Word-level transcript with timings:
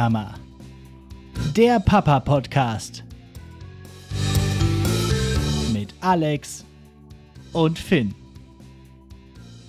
Mama. 0.00 0.34
Der 1.54 1.78
Papa 1.78 2.20
Podcast. 2.20 3.04
Mit 5.74 5.92
Alex 6.00 6.64
und 7.52 7.78
Finn. 7.78 8.14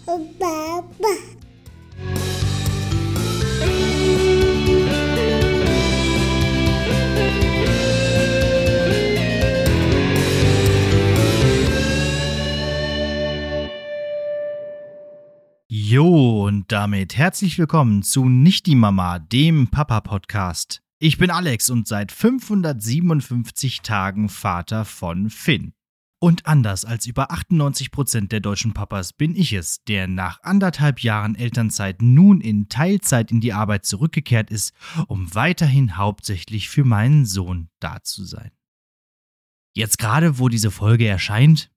Baba. 0.05 0.87
Jo, 15.67 16.40
und 16.71 16.77
damit 16.77 17.17
herzlich 17.17 17.59
willkommen 17.59 18.01
zu 18.01 18.29
Nicht 18.29 18.65
die 18.65 18.75
Mama, 18.75 19.19
dem 19.19 19.67
Papa-Podcast. 19.67 20.81
Ich 20.99 21.17
bin 21.17 21.29
Alex 21.29 21.69
und 21.69 21.85
seit 21.85 22.13
557 22.13 23.81
Tagen 23.81 24.29
Vater 24.29 24.85
von 24.85 25.29
Finn. 25.29 25.73
Und 26.21 26.45
anders 26.45 26.85
als 26.85 27.07
über 27.07 27.29
98% 27.31 28.29
der 28.29 28.39
deutschen 28.39 28.73
Papas 28.73 29.11
bin 29.11 29.35
ich 29.35 29.51
es, 29.51 29.83
der 29.83 30.07
nach 30.07 30.41
anderthalb 30.43 31.01
Jahren 31.01 31.35
Elternzeit 31.35 32.01
nun 32.01 32.39
in 32.39 32.69
Teilzeit 32.69 33.31
in 33.31 33.41
die 33.41 33.51
Arbeit 33.51 33.85
zurückgekehrt 33.85 34.49
ist, 34.49 34.71
um 35.07 35.35
weiterhin 35.35 35.97
hauptsächlich 35.97 36.69
für 36.69 36.85
meinen 36.85 37.25
Sohn 37.25 37.67
da 37.81 38.01
zu 38.01 38.23
sein. 38.23 38.51
Jetzt 39.75 39.97
gerade, 39.97 40.39
wo 40.39 40.47
diese 40.47 40.71
Folge 40.71 41.05
erscheint, 41.05 41.69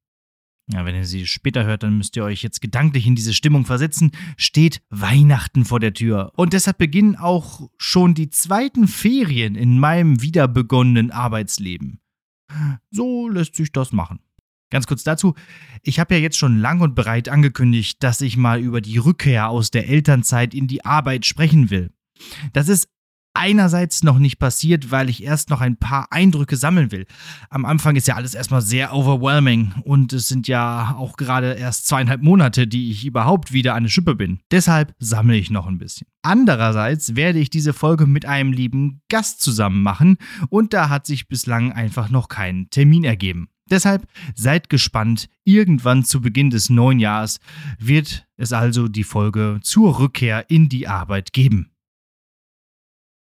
ja, 0.72 0.84
wenn 0.86 0.94
ihr 0.94 1.04
sie 1.04 1.26
später 1.26 1.64
hört, 1.64 1.82
dann 1.82 1.98
müsst 1.98 2.16
ihr 2.16 2.24
euch 2.24 2.42
jetzt 2.42 2.62
gedanklich 2.62 3.06
in 3.06 3.14
diese 3.14 3.34
Stimmung 3.34 3.66
versetzen, 3.66 4.12
steht 4.38 4.80
Weihnachten 4.88 5.64
vor 5.64 5.78
der 5.78 5.92
Tür. 5.92 6.32
Und 6.36 6.54
deshalb 6.54 6.78
beginnen 6.78 7.16
auch 7.16 7.68
schon 7.76 8.14
die 8.14 8.30
zweiten 8.30 8.88
Ferien 8.88 9.56
in 9.56 9.78
meinem 9.78 10.22
wieder 10.22 10.48
begonnenen 10.48 11.10
Arbeitsleben. 11.10 12.00
So 12.90 13.28
lässt 13.28 13.56
sich 13.56 13.72
das 13.72 13.92
machen. 13.92 14.20
Ganz 14.70 14.86
kurz 14.86 15.04
dazu, 15.04 15.34
ich 15.82 16.00
habe 16.00 16.14
ja 16.14 16.20
jetzt 16.20 16.38
schon 16.38 16.58
lang 16.58 16.80
und 16.80 16.94
breit 16.94 17.28
angekündigt, 17.28 18.02
dass 18.02 18.20
ich 18.22 18.36
mal 18.36 18.60
über 18.60 18.80
die 18.80 18.98
Rückkehr 18.98 19.48
aus 19.48 19.70
der 19.70 19.88
Elternzeit 19.88 20.54
in 20.54 20.66
die 20.66 20.84
Arbeit 20.84 21.26
sprechen 21.26 21.70
will. 21.70 21.92
Das 22.52 22.68
ist 22.68 22.88
einerseits 23.34 24.02
noch 24.02 24.18
nicht 24.18 24.38
passiert, 24.38 24.90
weil 24.90 25.10
ich 25.10 25.22
erst 25.22 25.50
noch 25.50 25.60
ein 25.60 25.76
paar 25.76 26.10
Eindrücke 26.10 26.56
sammeln 26.56 26.92
will. 26.92 27.06
Am 27.50 27.64
Anfang 27.64 27.96
ist 27.96 28.08
ja 28.08 28.14
alles 28.14 28.34
erstmal 28.34 28.62
sehr 28.62 28.94
overwhelming 28.94 29.74
und 29.84 30.12
es 30.12 30.28
sind 30.28 30.48
ja 30.48 30.94
auch 30.96 31.16
gerade 31.16 31.54
erst 31.54 31.86
zweieinhalb 31.86 32.22
Monate, 32.22 32.66
die 32.66 32.90
ich 32.90 33.04
überhaupt 33.04 33.52
wieder 33.52 33.74
eine 33.74 33.88
Schippe 33.88 34.14
bin. 34.14 34.40
Deshalb 34.50 34.94
sammle 34.98 35.36
ich 35.36 35.50
noch 35.50 35.66
ein 35.66 35.78
bisschen. 35.78 36.06
Andererseits 36.22 37.16
werde 37.16 37.40
ich 37.40 37.50
diese 37.50 37.72
Folge 37.72 38.06
mit 38.06 38.24
einem 38.24 38.52
lieben 38.52 39.02
Gast 39.10 39.42
zusammen 39.42 39.82
machen 39.82 40.16
und 40.48 40.72
da 40.72 40.88
hat 40.88 41.06
sich 41.06 41.28
bislang 41.28 41.72
einfach 41.72 42.08
noch 42.08 42.28
kein 42.28 42.70
Termin 42.70 43.04
ergeben. 43.04 43.48
Deshalb 43.70 44.06
seid 44.34 44.68
gespannt, 44.68 45.28
irgendwann 45.44 46.04
zu 46.04 46.20
Beginn 46.20 46.50
des 46.50 46.68
neuen 46.68 47.00
Jahres 47.00 47.40
wird 47.78 48.26
es 48.36 48.52
also 48.52 48.88
die 48.88 49.04
Folge 49.04 49.58
zur 49.62 49.98
Rückkehr 49.98 50.50
in 50.50 50.68
die 50.68 50.86
Arbeit 50.86 51.32
geben. 51.32 51.73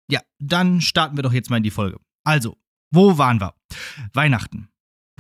Ja, 0.10 0.22
dann 0.40 0.82
starten 0.82 1.18
wir 1.18 1.24
doch 1.24 1.34
jetzt 1.34 1.50
mal 1.50 1.58
in 1.58 1.64
die 1.64 1.72
Folge. 1.72 2.00
Also, 2.24 2.58
wo 2.92 3.18
waren 3.18 3.40
wir? 3.40 3.56
Weihnachten. 4.14 4.70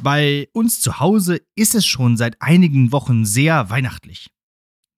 Bei 0.02 0.48
uns 0.54 0.82
zu 0.82 1.00
Hause 1.00 1.42
ist 1.56 1.76
es 1.76 1.86
schon 1.86 2.18
seit 2.18 2.42
einigen 2.42 2.92
Wochen 2.92 3.26
sehr 3.26 3.70
weihnachtlich. 3.70 4.30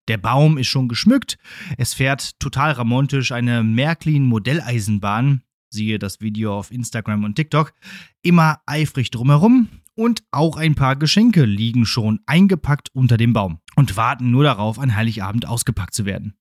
Der 0.08 0.18
Baum 0.18 0.58
ist 0.58 0.68
schon 0.68 0.90
geschmückt, 0.90 1.38
es 1.78 1.94
fährt 1.94 2.40
total 2.40 2.74
romantisch 2.74 3.32
eine 3.32 3.64
Märklin 3.64 4.26
Modelleisenbahn, 4.26 5.44
siehe 5.70 5.98
das 5.98 6.20
Video 6.20 6.58
auf 6.58 6.72
Instagram 6.72 7.24
und 7.24 7.36
TikTok, 7.36 7.74
immer 8.22 8.62
eifrig 8.66 9.12
drumherum 9.12 9.70
und 9.96 10.24
auch 10.32 10.58
ein 10.58 10.76
paar 10.76 10.96
Geschenke 10.98 11.46
liegen 11.46 11.86
schon 11.86 12.20
eingepackt 12.26 12.90
unter 12.94 13.16
dem 13.16 13.32
Baum 13.32 13.60
und 13.76 13.96
warten 13.96 14.32
nur 14.32 14.44
darauf, 14.44 14.78
an 14.78 14.96
Heiligabend 14.96 15.48
ausgepackt 15.48 15.94
zu 15.94 16.06
werden. 16.06 16.36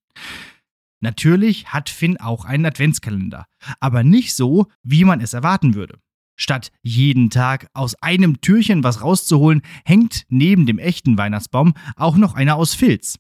Natürlich 1.03 1.67
hat 1.67 1.91
Finn 1.91 2.17
auch 2.17 2.45
einen 2.45 2.65
Adventskalender, 2.65 3.47
aber 3.81 4.05
nicht 4.05 4.35
so, 4.35 4.69
wie 4.85 5.05
man 5.05 5.21
es 5.21 5.33
erwarten 5.33 5.75
würde. 5.75 5.99
Statt 6.37 6.71
jeden 6.83 7.29
Tag 7.29 7.67
aus 7.75 7.97
einem 7.97 8.41
Türchen 8.41 8.85
was 8.85 9.03
rauszuholen, 9.03 9.62
hängt 9.85 10.25
neben 10.29 10.65
dem 10.65 10.79
echten 10.79 11.19
Weihnachtsbaum 11.19 11.75
auch 11.97 12.17
noch 12.17 12.35
einer 12.35 12.55
aus 12.57 12.75
Filz. 12.75 13.19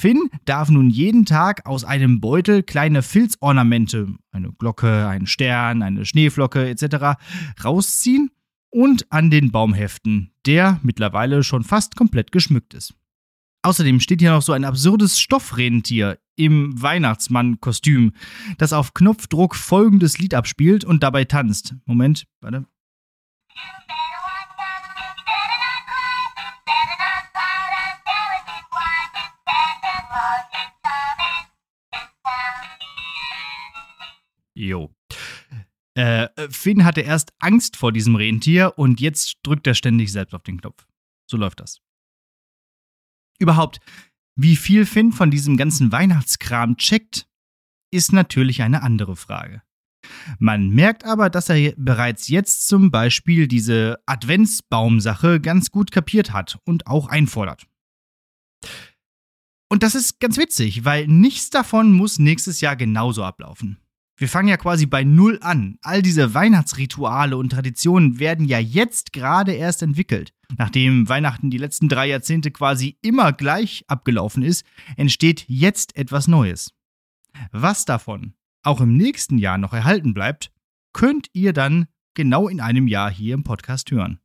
Finn 0.00 0.30
darf 0.46 0.70
nun 0.70 0.88
jeden 0.88 1.26
Tag 1.26 1.66
aus 1.66 1.84
einem 1.84 2.20
Beutel 2.20 2.62
kleine 2.62 3.02
Filzornamente, 3.02 4.14
eine 4.32 4.52
Glocke, 4.54 5.06
einen 5.06 5.26
Stern, 5.26 5.82
eine 5.82 6.06
Schneeflocke 6.06 6.70
etc. 6.70 7.20
rausziehen 7.62 8.30
und 8.70 9.12
an 9.12 9.30
den 9.30 9.52
Baum 9.52 9.74
heften, 9.74 10.32
der 10.46 10.80
mittlerweile 10.82 11.44
schon 11.44 11.64
fast 11.64 11.96
komplett 11.96 12.32
geschmückt 12.32 12.72
ist. 12.72 12.94
Außerdem 13.62 14.00
steht 14.00 14.20
hier 14.22 14.30
noch 14.30 14.40
so 14.40 14.52
ein 14.52 14.64
absurdes 14.64 15.20
Stoffrentier 15.20 16.18
im 16.40 16.80
Weihnachtsmann-Kostüm, 16.80 18.12
das 18.56 18.72
auf 18.72 18.94
Knopfdruck 18.94 19.54
folgendes 19.54 20.18
Lied 20.18 20.34
abspielt 20.34 20.84
und 20.84 21.02
dabei 21.02 21.24
tanzt. 21.24 21.74
Moment, 21.84 22.26
warte. 22.40 22.64
Jo. 34.54 34.94
Äh, 35.94 36.28
Finn 36.50 36.84
hatte 36.84 37.02
erst 37.02 37.32
Angst 37.38 37.76
vor 37.76 37.92
diesem 37.92 38.14
Rentier 38.14 38.74
und 38.76 39.00
jetzt 39.00 39.38
drückt 39.42 39.66
er 39.66 39.74
ständig 39.74 40.12
selbst 40.12 40.34
auf 40.34 40.42
den 40.42 40.60
Knopf. 40.60 40.86
So 41.26 41.36
läuft 41.36 41.60
das. 41.60 41.80
Überhaupt, 43.38 43.80
wie 44.42 44.56
viel 44.56 44.86
Finn 44.86 45.12
von 45.12 45.30
diesem 45.30 45.56
ganzen 45.56 45.92
Weihnachtskram 45.92 46.76
checkt, 46.76 47.26
ist 47.92 48.12
natürlich 48.12 48.62
eine 48.62 48.82
andere 48.82 49.16
Frage. 49.16 49.62
Man 50.38 50.70
merkt 50.70 51.04
aber, 51.04 51.28
dass 51.28 51.48
er 51.50 51.74
bereits 51.76 52.28
jetzt 52.28 52.66
zum 52.66 52.90
Beispiel 52.90 53.48
diese 53.48 53.98
Adventsbaumsache 54.06 55.40
ganz 55.40 55.70
gut 55.70 55.90
kapiert 55.90 56.32
hat 56.32 56.58
und 56.64 56.86
auch 56.86 57.08
einfordert. 57.08 57.66
Und 59.68 59.82
das 59.82 59.94
ist 59.94 60.20
ganz 60.20 60.36
witzig, 60.36 60.84
weil 60.84 61.06
nichts 61.06 61.50
davon 61.50 61.92
muss 61.92 62.18
nächstes 62.18 62.60
Jahr 62.60 62.76
genauso 62.76 63.22
ablaufen. 63.22 63.78
Wir 64.20 64.28
fangen 64.28 64.48
ja 64.48 64.58
quasi 64.58 64.84
bei 64.84 65.02
Null 65.02 65.38
an. 65.40 65.78
All 65.80 66.02
diese 66.02 66.34
Weihnachtsrituale 66.34 67.38
und 67.38 67.48
Traditionen 67.48 68.18
werden 68.18 68.44
ja 68.44 68.58
jetzt 68.58 69.14
gerade 69.14 69.52
erst 69.52 69.80
entwickelt. 69.80 70.34
Nachdem 70.58 71.08
Weihnachten 71.08 71.48
die 71.48 71.56
letzten 71.56 71.88
drei 71.88 72.08
Jahrzehnte 72.08 72.50
quasi 72.50 72.98
immer 73.00 73.32
gleich 73.32 73.82
abgelaufen 73.88 74.42
ist, 74.42 74.66
entsteht 74.98 75.46
jetzt 75.48 75.96
etwas 75.96 76.28
Neues. 76.28 76.74
Was 77.50 77.86
davon 77.86 78.34
auch 78.62 78.82
im 78.82 78.94
nächsten 78.94 79.38
Jahr 79.38 79.56
noch 79.56 79.72
erhalten 79.72 80.12
bleibt, 80.12 80.52
könnt 80.92 81.28
ihr 81.32 81.54
dann 81.54 81.86
genau 82.12 82.46
in 82.46 82.60
einem 82.60 82.88
Jahr 82.88 83.10
hier 83.10 83.32
im 83.32 83.42
Podcast 83.42 83.90
hören. 83.90 84.20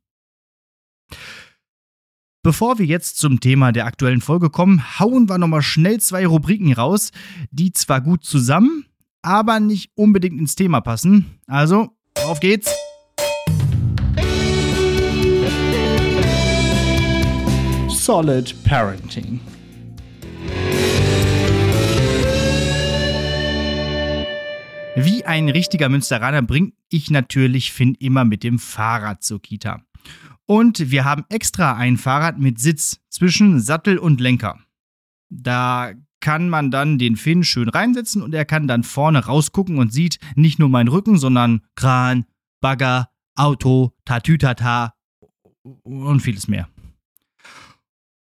Bevor 2.42 2.78
wir 2.78 2.84
jetzt 2.84 3.16
zum 3.16 3.40
Thema 3.40 3.72
der 3.72 3.86
aktuellen 3.86 4.20
Folge 4.20 4.50
kommen, 4.50 5.00
hauen 5.00 5.30
wir 5.30 5.38
nochmal 5.38 5.62
schnell 5.62 6.00
zwei 6.00 6.26
Rubriken 6.26 6.74
raus, 6.74 7.12
die 7.50 7.72
zwar 7.72 8.02
gut 8.02 8.24
zusammen, 8.24 8.85
aber 9.26 9.58
nicht 9.58 9.90
unbedingt 9.96 10.38
ins 10.38 10.54
Thema 10.54 10.80
passen. 10.80 11.40
Also, 11.48 11.90
auf 12.24 12.38
geht's! 12.38 12.72
Solid 17.88 18.54
Parenting. 18.62 19.40
Wie 24.94 25.24
ein 25.24 25.48
richtiger 25.48 25.88
Münsteraner 25.88 26.42
bringe 26.42 26.72
ich 26.88 27.10
natürlich 27.10 27.72
Finn 27.72 27.96
immer 27.96 28.24
mit 28.24 28.44
dem 28.44 28.60
Fahrrad 28.60 29.24
zur 29.24 29.42
Kita. 29.42 29.82
Und 30.46 30.92
wir 30.92 31.04
haben 31.04 31.24
extra 31.30 31.74
ein 31.74 31.96
Fahrrad 31.96 32.38
mit 32.38 32.60
Sitz 32.60 33.00
zwischen 33.08 33.58
Sattel 33.58 33.98
und 33.98 34.20
Lenker. 34.20 34.60
Da 35.28 35.94
kann 36.20 36.48
man 36.48 36.70
dann 36.70 36.98
den 36.98 37.16
Finn 37.16 37.44
schön 37.44 37.68
reinsetzen 37.68 38.22
und 38.22 38.34
er 38.34 38.44
kann 38.44 38.66
dann 38.66 38.82
vorne 38.82 39.24
rausgucken 39.24 39.78
und 39.78 39.92
sieht 39.92 40.18
nicht 40.34 40.58
nur 40.58 40.68
meinen 40.68 40.88
Rücken, 40.88 41.18
sondern 41.18 41.62
Kran, 41.76 42.24
Bagger, 42.60 43.10
Auto, 43.36 43.92
Tatütata 44.04 44.94
und 45.82 46.20
vieles 46.20 46.48
mehr. 46.48 46.68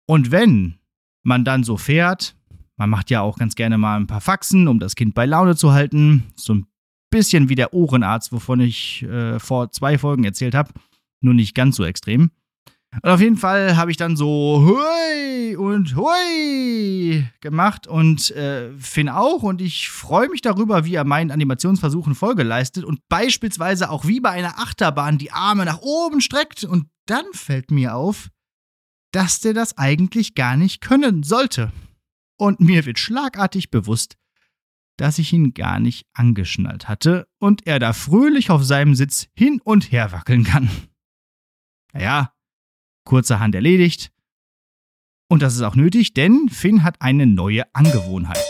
Und 0.06 0.30
wenn 0.30 0.78
man 1.22 1.44
dann 1.44 1.64
so 1.64 1.76
fährt, 1.76 2.36
man 2.76 2.90
macht 2.90 3.10
ja 3.10 3.20
auch 3.20 3.38
ganz 3.38 3.54
gerne 3.54 3.78
mal 3.78 3.98
ein 3.98 4.06
paar 4.06 4.20
Faxen, 4.20 4.68
um 4.68 4.78
das 4.78 4.94
Kind 4.94 5.14
bei 5.14 5.26
Laune 5.26 5.56
zu 5.56 5.72
halten, 5.72 6.24
so 6.36 6.54
ein 6.54 6.66
bisschen 7.10 7.48
wie 7.48 7.54
der 7.54 7.72
Ohrenarzt, 7.74 8.32
wovon 8.32 8.60
ich 8.60 9.02
äh, 9.02 9.38
vor 9.38 9.70
zwei 9.72 9.98
Folgen 9.98 10.24
erzählt 10.24 10.54
habe, 10.54 10.72
nur 11.20 11.34
nicht 11.34 11.54
ganz 11.54 11.76
so 11.76 11.84
extrem. 11.84 12.30
Und 13.02 13.10
auf 13.10 13.20
jeden 13.20 13.36
Fall 13.36 13.76
habe 13.76 13.90
ich 13.90 13.96
dann 13.96 14.16
so 14.16 14.64
hui 14.64 15.56
und 15.56 15.96
hui 15.96 17.24
gemacht 17.40 17.86
und 17.86 18.30
äh, 18.30 18.70
Finn 18.78 19.08
auch. 19.08 19.42
Und 19.42 19.60
ich 19.60 19.90
freue 19.90 20.28
mich 20.28 20.42
darüber, 20.42 20.84
wie 20.84 20.94
er 20.94 21.04
meinen 21.04 21.30
Animationsversuchen 21.30 22.14
Folge 22.14 22.42
leistet 22.42 22.84
und 22.84 23.00
beispielsweise 23.08 23.90
auch 23.90 24.06
wie 24.06 24.20
bei 24.20 24.30
einer 24.30 24.58
Achterbahn 24.58 25.18
die 25.18 25.32
Arme 25.32 25.64
nach 25.64 25.80
oben 25.80 26.20
streckt. 26.20 26.64
Und 26.64 26.86
dann 27.06 27.24
fällt 27.32 27.70
mir 27.70 27.94
auf, 27.94 28.28
dass 29.12 29.40
der 29.40 29.54
das 29.54 29.78
eigentlich 29.78 30.34
gar 30.34 30.56
nicht 30.56 30.80
können 30.80 31.22
sollte. 31.22 31.72
Und 32.38 32.60
mir 32.60 32.84
wird 32.84 32.98
schlagartig 32.98 33.70
bewusst, 33.70 34.16
dass 34.96 35.18
ich 35.18 35.32
ihn 35.32 35.54
gar 35.54 35.78
nicht 35.80 36.06
angeschnallt 36.14 36.88
hatte 36.88 37.26
und 37.38 37.66
er 37.66 37.78
da 37.78 37.92
fröhlich 37.92 38.50
auf 38.50 38.64
seinem 38.64 38.94
Sitz 38.94 39.28
hin 39.34 39.60
und 39.62 39.92
her 39.92 40.12
wackeln 40.12 40.44
kann. 40.44 40.70
Naja, 41.92 42.32
kurzerhand 43.06 43.54
erledigt. 43.54 44.12
Und 45.28 45.40
das 45.42 45.54
ist 45.54 45.62
auch 45.62 45.74
nötig, 45.74 46.12
denn 46.12 46.50
Finn 46.50 46.84
hat 46.84 47.00
eine 47.00 47.26
neue 47.26 47.62
Angewohnheit. 47.72 48.44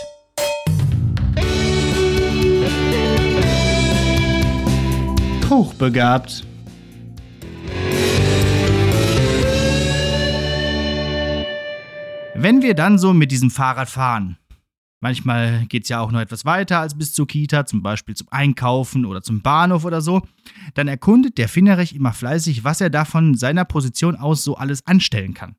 Hochbegabt. 5.49 6.45
Wenn 12.35 12.61
wir 12.61 12.75
dann 12.75 12.99
so 12.99 13.13
mit 13.13 13.31
diesem 13.31 13.49
Fahrrad 13.49 13.89
fahren, 13.89 14.37
manchmal 14.99 15.65
geht 15.67 15.83
es 15.83 15.89
ja 15.89 15.99
auch 15.99 16.11
noch 16.11 16.19
etwas 16.19 16.45
weiter 16.45 16.79
als 16.79 16.97
bis 16.97 17.13
zur 17.13 17.27
Kita, 17.27 17.65
zum 17.65 17.81
Beispiel 17.81 18.15
zum 18.15 18.27
Einkaufen 18.31 19.05
oder 19.05 19.21
zum 19.21 19.41
Bahnhof 19.41 19.85
oder 19.85 20.01
so, 20.01 20.21
dann 20.73 20.87
erkundet 20.87 21.37
der 21.37 21.49
Finnerich 21.49 21.95
immer 21.95 22.13
fleißig, 22.13 22.63
was 22.63 22.81
er 22.81 22.89
da 22.89 23.05
von 23.05 23.35
seiner 23.35 23.65
Position 23.65 24.15
aus 24.15 24.43
so 24.43 24.55
alles 24.55 24.85
anstellen 24.85 25.33
kann. 25.33 25.55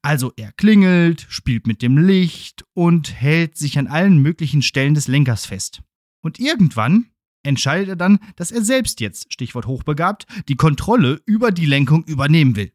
Also 0.00 0.32
er 0.36 0.52
klingelt, 0.52 1.26
spielt 1.28 1.66
mit 1.66 1.82
dem 1.82 1.98
Licht 1.98 2.64
und 2.72 3.12
hält 3.12 3.58
sich 3.58 3.78
an 3.78 3.86
allen 3.86 4.18
möglichen 4.18 4.62
Stellen 4.62 4.94
des 4.94 5.08
Lenkers 5.08 5.44
fest. 5.44 5.82
Und 6.22 6.38
irgendwann 6.38 7.06
entscheidet 7.42 7.88
er 7.88 7.96
dann, 7.96 8.18
dass 8.36 8.52
er 8.52 8.62
selbst 8.62 9.00
jetzt, 9.00 9.32
Stichwort 9.32 9.66
hochbegabt, 9.66 10.26
die 10.48 10.56
Kontrolle 10.56 11.20
über 11.26 11.50
die 11.50 11.66
Lenkung 11.66 12.04
übernehmen 12.04 12.56
will. 12.56 12.72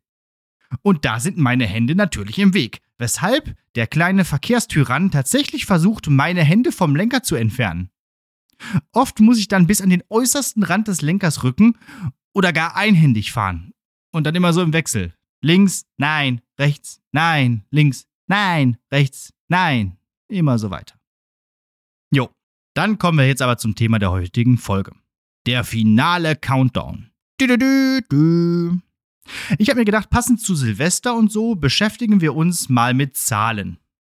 Und 0.81 1.05
da 1.05 1.19
sind 1.19 1.37
meine 1.37 1.65
Hände 1.65 1.95
natürlich 1.95 2.39
im 2.39 2.53
Weg, 2.53 2.81
weshalb 2.97 3.55
der 3.75 3.87
kleine 3.87 4.25
Verkehrstyrann 4.25 5.11
tatsächlich 5.11 5.65
versucht, 5.65 6.09
meine 6.09 6.43
Hände 6.43 6.71
vom 6.71 6.95
Lenker 6.95 7.23
zu 7.23 7.35
entfernen. 7.35 7.89
Oft 8.91 9.19
muss 9.19 9.37
ich 9.37 9.47
dann 9.47 9.67
bis 9.67 9.81
an 9.81 9.89
den 9.89 10.03
äußersten 10.09 10.63
Rand 10.63 10.87
des 10.87 11.01
Lenkers 11.01 11.43
rücken 11.43 11.77
oder 12.33 12.53
gar 12.53 12.75
einhändig 12.75 13.31
fahren. 13.31 13.71
Und 14.11 14.23
dann 14.25 14.35
immer 14.35 14.53
so 14.53 14.61
im 14.61 14.73
Wechsel. 14.73 15.13
Links, 15.41 15.85
nein, 15.97 16.41
rechts, 16.59 17.01
nein, 17.11 17.63
links, 17.69 18.07
nein, 18.27 18.77
rechts, 18.91 19.33
nein. 19.47 19.97
Immer 20.27 20.57
so 20.57 20.71
weiter. 20.71 20.95
Jo, 22.11 22.29
dann 22.73 22.97
kommen 22.97 23.19
wir 23.19 23.27
jetzt 23.27 23.41
aber 23.41 23.57
zum 23.57 23.75
Thema 23.75 23.99
der 23.99 24.11
heutigen 24.11 24.57
Folge. 24.57 24.93
Der 25.45 25.63
finale 25.63 26.35
Countdown. 26.35 27.11
Du, 27.37 27.47
du, 27.47 27.57
du, 27.57 28.01
du. 28.09 28.86
Ich 29.57 29.69
habe 29.69 29.79
mir 29.79 29.85
gedacht, 29.85 30.09
passend 30.09 30.41
zu 30.41 30.55
Silvester 30.55 31.15
und 31.15 31.31
so 31.31 31.55
beschäftigen 31.55 32.21
wir 32.21 32.35
uns 32.35 32.69
mal 32.69 32.93
mit 32.93 33.17
Zahlen. 33.17 33.77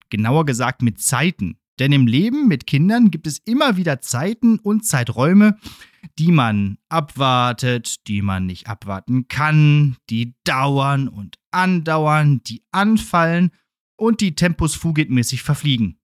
Genauer 0.10 0.46
gesagt 0.46 0.82
mit 0.82 1.00
Zeiten. 1.00 1.58
Denn 1.80 1.94
im 1.94 2.08
Leben 2.08 2.48
mit 2.48 2.68
Kindern 2.68 3.10
gibt 3.10 3.26
es 3.26 3.38
immer 3.40 3.78
wieder 3.78 4.02
Zeiten 4.02 4.60
und 4.60 4.86
Zeiträume, 4.86 5.58
die 6.18 6.32
man 6.32 6.78
abwartet, 6.90 8.08
die 8.08 8.22
man 8.22 8.46
nicht 8.46 8.68
abwarten 8.68 9.30
kann, 9.30 9.96
die 10.10 10.36
dauern 10.44 11.08
und 11.08 11.38
andauern, 11.52 12.42
die 12.44 12.64
anfallen 12.72 13.52
und 13.96 14.20
die 14.20 14.36
Tempus 14.36 14.76
fugit-mäßig 14.76 15.42
verfliegen. 15.42 16.00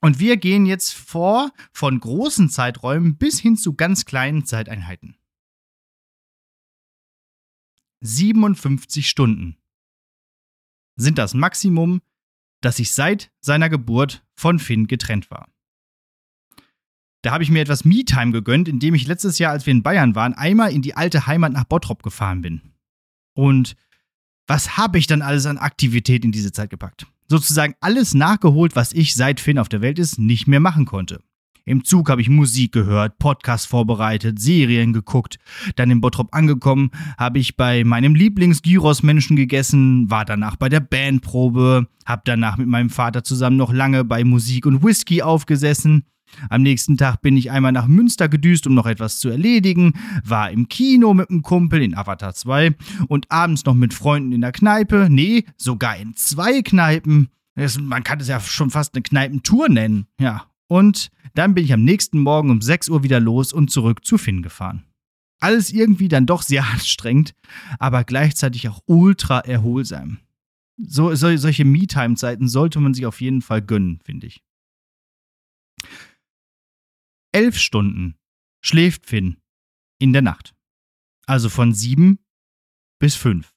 Und 0.00 0.18
wir 0.18 0.36
gehen 0.36 0.66
jetzt 0.66 0.94
vor 0.94 1.52
von 1.72 2.00
großen 2.00 2.48
Zeiträumen 2.48 3.16
bis 3.18 3.38
hin 3.38 3.56
zu 3.56 3.74
ganz 3.74 4.04
kleinen 4.04 4.44
Zeiteinheiten. 4.46 5.16
57 8.02 9.08
Stunden 9.08 9.56
sind 10.96 11.18
das 11.18 11.34
Maximum, 11.34 12.02
das 12.60 12.78
ich 12.78 12.92
seit 12.92 13.32
seiner 13.40 13.68
Geburt 13.68 14.24
von 14.34 14.58
Finn 14.58 14.88
getrennt 14.88 15.30
war. 15.30 15.48
Da 17.22 17.30
habe 17.30 17.44
ich 17.44 17.50
mir 17.50 17.62
etwas 17.62 17.84
Me-Time 17.84 18.32
gegönnt, 18.32 18.68
indem 18.68 18.94
ich 18.94 19.06
letztes 19.06 19.38
Jahr, 19.38 19.52
als 19.52 19.66
wir 19.66 19.70
in 19.70 19.84
Bayern 19.84 20.16
waren, 20.16 20.34
einmal 20.34 20.72
in 20.72 20.82
die 20.82 20.96
alte 20.96 21.26
Heimat 21.26 21.52
nach 21.52 21.64
Bottrop 21.64 22.02
gefahren 22.02 22.42
bin. 22.42 22.74
Und 23.34 23.76
was 24.48 24.76
habe 24.76 24.98
ich 24.98 25.06
dann 25.06 25.22
alles 25.22 25.46
an 25.46 25.58
Aktivität 25.58 26.24
in 26.24 26.32
diese 26.32 26.50
Zeit 26.50 26.70
gepackt? 26.70 27.06
Sozusagen 27.28 27.74
alles 27.80 28.14
nachgeholt, 28.14 28.74
was 28.74 28.92
ich 28.92 29.14
seit 29.14 29.38
Finn 29.38 29.58
auf 29.58 29.68
der 29.68 29.80
Welt 29.80 30.00
ist, 30.00 30.18
nicht 30.18 30.48
mehr 30.48 30.60
machen 30.60 30.84
konnte. 30.84 31.22
Im 31.64 31.84
Zug 31.84 32.10
habe 32.10 32.20
ich 32.20 32.28
Musik 32.28 32.72
gehört, 32.72 33.18
Podcast 33.18 33.68
vorbereitet, 33.68 34.40
Serien 34.40 34.92
geguckt. 34.92 35.38
Dann 35.76 35.90
in 35.90 36.00
Bottrop 36.00 36.34
angekommen, 36.34 36.90
habe 37.16 37.38
ich 37.38 37.56
bei 37.56 37.84
meinem 37.84 38.16
Lieblings-Gyros-Menschen 38.16 39.36
gegessen, 39.36 40.10
war 40.10 40.24
danach 40.24 40.56
bei 40.56 40.68
der 40.68 40.80
Bandprobe, 40.80 41.86
habe 42.04 42.22
danach 42.24 42.56
mit 42.56 42.66
meinem 42.66 42.90
Vater 42.90 43.22
zusammen 43.22 43.56
noch 43.56 43.72
lange 43.72 44.04
bei 44.04 44.24
Musik 44.24 44.66
und 44.66 44.82
Whisky 44.82 45.22
aufgesessen. 45.22 46.04
Am 46.48 46.62
nächsten 46.62 46.96
Tag 46.96 47.20
bin 47.22 47.36
ich 47.36 47.50
einmal 47.50 47.72
nach 47.72 47.86
Münster 47.86 48.28
gedüst, 48.28 48.66
um 48.66 48.74
noch 48.74 48.86
etwas 48.86 49.20
zu 49.20 49.28
erledigen, 49.28 49.92
war 50.24 50.50
im 50.50 50.68
Kino 50.68 51.14
mit 51.14 51.30
einem 51.30 51.42
Kumpel 51.42 51.82
in 51.82 51.94
Avatar 51.94 52.34
2 52.34 52.74
und 53.06 53.30
abends 53.30 53.64
noch 53.64 53.74
mit 53.74 53.94
Freunden 53.94 54.32
in 54.32 54.40
der 54.40 54.52
Kneipe, 54.52 55.08
nee, 55.10 55.44
sogar 55.56 55.96
in 55.96 56.14
zwei 56.14 56.62
Kneipen. 56.62 57.28
Man 57.80 58.02
kann 58.02 58.18
es 58.18 58.28
ja 58.28 58.40
schon 58.40 58.70
fast 58.70 58.94
eine 58.94 59.02
Kneipentour 59.02 59.68
nennen, 59.68 60.06
ja. 60.18 60.46
Und 60.72 61.10
dann 61.34 61.52
bin 61.52 61.66
ich 61.66 61.74
am 61.74 61.84
nächsten 61.84 62.18
Morgen 62.18 62.48
um 62.48 62.62
6 62.62 62.88
Uhr 62.88 63.02
wieder 63.02 63.20
los 63.20 63.52
und 63.52 63.70
zurück 63.70 64.06
zu 64.06 64.16
Finn 64.16 64.40
gefahren. 64.40 64.86
Alles 65.38 65.70
irgendwie 65.70 66.08
dann 66.08 66.24
doch 66.24 66.40
sehr 66.40 66.64
anstrengend, 66.72 67.34
aber 67.78 68.04
gleichzeitig 68.04 68.70
auch 68.70 68.80
ultra 68.86 69.40
erholsam. 69.40 70.20
So, 70.78 71.14
so 71.14 71.36
solche 71.36 71.66
Me-Time-Zeiten 71.66 72.48
sollte 72.48 72.80
man 72.80 72.94
sich 72.94 73.04
auf 73.04 73.20
jeden 73.20 73.42
Fall 73.42 73.60
gönnen, 73.60 74.00
finde 74.02 74.28
ich. 74.28 74.42
Elf 77.32 77.58
Stunden 77.58 78.16
schläft 78.64 79.04
Finn 79.04 79.36
in 79.98 80.14
der 80.14 80.22
Nacht. 80.22 80.54
Also 81.26 81.50
von 81.50 81.74
sieben 81.74 82.18
bis 82.98 83.14
fünf. 83.14 83.54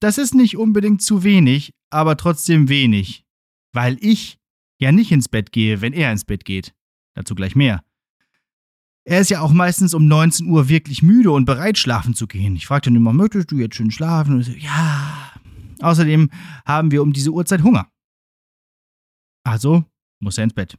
Das 0.00 0.18
ist 0.18 0.34
nicht 0.34 0.58
unbedingt 0.58 1.00
zu 1.00 1.22
wenig, 1.22 1.72
aber 1.88 2.18
trotzdem 2.18 2.68
wenig, 2.68 3.24
weil 3.72 3.96
ich 4.04 4.38
ja 4.78 4.92
nicht 4.92 5.12
ins 5.12 5.28
Bett 5.28 5.52
gehe, 5.52 5.80
wenn 5.80 5.92
er 5.92 6.12
ins 6.12 6.24
Bett 6.24 6.44
geht. 6.44 6.74
Dazu 7.14 7.34
gleich 7.34 7.56
mehr. 7.56 7.82
Er 9.04 9.20
ist 9.20 9.30
ja 9.30 9.40
auch 9.40 9.52
meistens 9.52 9.94
um 9.94 10.08
19 10.08 10.48
Uhr 10.48 10.68
wirklich 10.68 11.02
müde 11.02 11.30
und 11.30 11.44
bereit, 11.44 11.78
schlafen 11.78 12.14
zu 12.14 12.26
gehen. 12.26 12.56
Ich 12.56 12.66
frage 12.66 12.86
dann 12.86 12.96
immer, 12.96 13.12
möchtest 13.12 13.52
du 13.52 13.56
jetzt 13.56 13.76
schön 13.76 13.92
schlafen? 13.92 14.34
Und 14.34 14.42
so, 14.42 14.52
ja. 14.52 15.32
Außerdem 15.80 16.30
haben 16.66 16.90
wir 16.90 17.02
um 17.02 17.12
diese 17.12 17.30
Uhrzeit 17.30 17.62
Hunger. 17.62 17.88
Also 19.44 19.84
muss 20.18 20.38
er 20.38 20.44
ins 20.44 20.54
Bett. 20.54 20.76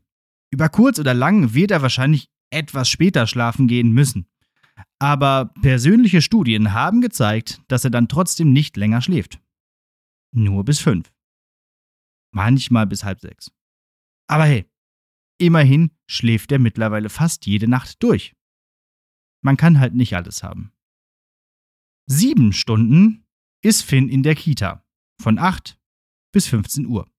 Über 0.52 0.68
kurz 0.68 1.00
oder 1.00 1.14
lang 1.14 1.54
wird 1.54 1.72
er 1.72 1.82
wahrscheinlich 1.82 2.30
etwas 2.50 2.90
später 2.90 3.28
schlafen 3.28 3.68
gehen 3.68 3.92
müssen. 3.92 4.28
Aber 5.00 5.54
persönliche 5.62 6.22
Studien 6.22 6.74
haben 6.74 7.02
gezeigt, 7.02 7.62
dass 7.68 7.84
er 7.84 7.92
dann 7.92 8.08
trotzdem 8.08 8.52
nicht 8.52 8.78
länger 8.78 9.02
schläft. 9.02 9.40
Nur 10.34 10.66
bis 10.66 10.80
fünf. 10.80 11.12
Manchmal 12.32 12.88
bis 12.88 13.04
halb 13.04 13.22
sechs. 13.22 13.52
Aber 14.28 14.46
hey, 14.46 14.70
immerhin 15.38 15.92
schläft 16.08 16.52
er 16.52 16.60
mittlerweile 16.60 17.10
fast 17.10 17.46
jede 17.46 17.68
Nacht 17.68 18.04
durch. 18.04 18.36
Man 19.42 19.58
kann 19.58 19.80
halt 19.80 19.96
nicht 19.96 20.16
alles 20.16 20.44
haben. 20.44 20.72
Sieben 22.10 22.54
Stunden 22.54 23.26
ist 23.62 23.84
Finn 23.84 24.10
in 24.10 24.24
der 24.24 24.36
Kita. 24.36 24.84
Von 25.22 25.40
8 25.40 25.80
bis 26.32 26.48
15 26.48 26.86
Uhr. 26.86 27.10